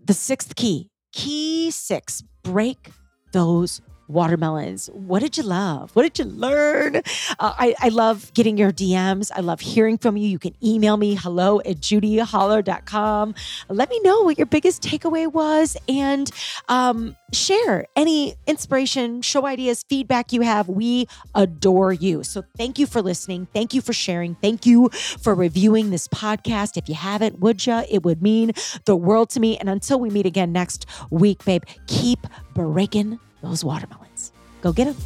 the 0.05 0.14
sixth 0.14 0.57
key, 0.57 0.91
key 1.12 1.71
six, 1.71 2.23
break 2.43 2.91
those 3.33 3.81
watermelons. 4.09 4.88
What 4.92 5.21
did 5.21 5.37
you 5.37 5.42
love? 5.42 5.94
What 5.94 6.03
did 6.03 6.18
you 6.18 6.25
learn? 6.25 6.97
Uh, 6.97 7.55
I, 7.59 7.75
I 7.81 7.88
love 7.90 8.33
getting 8.35 8.57
your 8.57 8.73
DMs. 8.73 9.31
I 9.35 9.40
love 9.40 9.61
hearing 9.61 9.99
from 9.99 10.16
you. 10.16 10.29
You 10.29 10.38
can 10.38 10.55
email 10.64 10.97
me 10.97 11.14
hello 11.14 11.61
at 11.61 11.77
judiholler.com. 11.77 13.35
Let 13.68 13.90
me 13.90 14.01
know 14.01 14.23
what 14.23 14.38
your 14.38 14.47
biggest 14.47 14.83
takeaway 14.83 15.31
was 15.31 15.77
and 15.88 16.31
um, 16.68 17.16
share 17.33 17.87
any 17.97 18.35
inspiration, 18.47 19.23
show 19.23 19.47
ideas, 19.47 19.85
feedback 19.88 20.33
you 20.33 20.40
have. 20.40 20.68
We 20.68 21.07
adore 21.35 21.92
you. 21.92 22.25
So 22.25 22.42
thank 22.57 22.79
you 22.79 22.87
for 22.87 23.03
listening. 23.03 23.47
Thank 23.53 23.75
you 23.75 23.81
for 23.81 23.92
sharing. 23.92 24.35
Thank 24.37 24.66
you 24.66 24.88
for 24.88 25.35
reviewing 25.35 25.90
this 25.90 26.09
podcast. 26.09 26.77
If 26.77 26.88
you 26.88 26.94
haven't, 26.94 27.40
would 27.40 27.66
you? 27.66 27.83
It 27.90 28.03
would 28.05 28.23
mean 28.23 28.53
the 28.87 28.97
world 28.97 29.31
to 29.31 29.40
me. 29.40 29.59
And 29.59 29.68
until 29.68 30.01
we 30.01 30.11
meet 30.11 30.27
again 30.27 30.53
next 30.53 30.87
week, 31.11 31.44
babe, 31.44 31.64
keep 31.87 32.27
breaking 32.55 33.18
those 33.42 33.64
watermelons. 33.64 34.33
Go 34.62 34.72
get 34.72 34.87
them. 34.87 34.96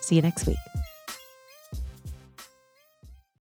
See 0.00 0.16
you 0.16 0.22
next 0.22 0.46
week. 0.46 0.56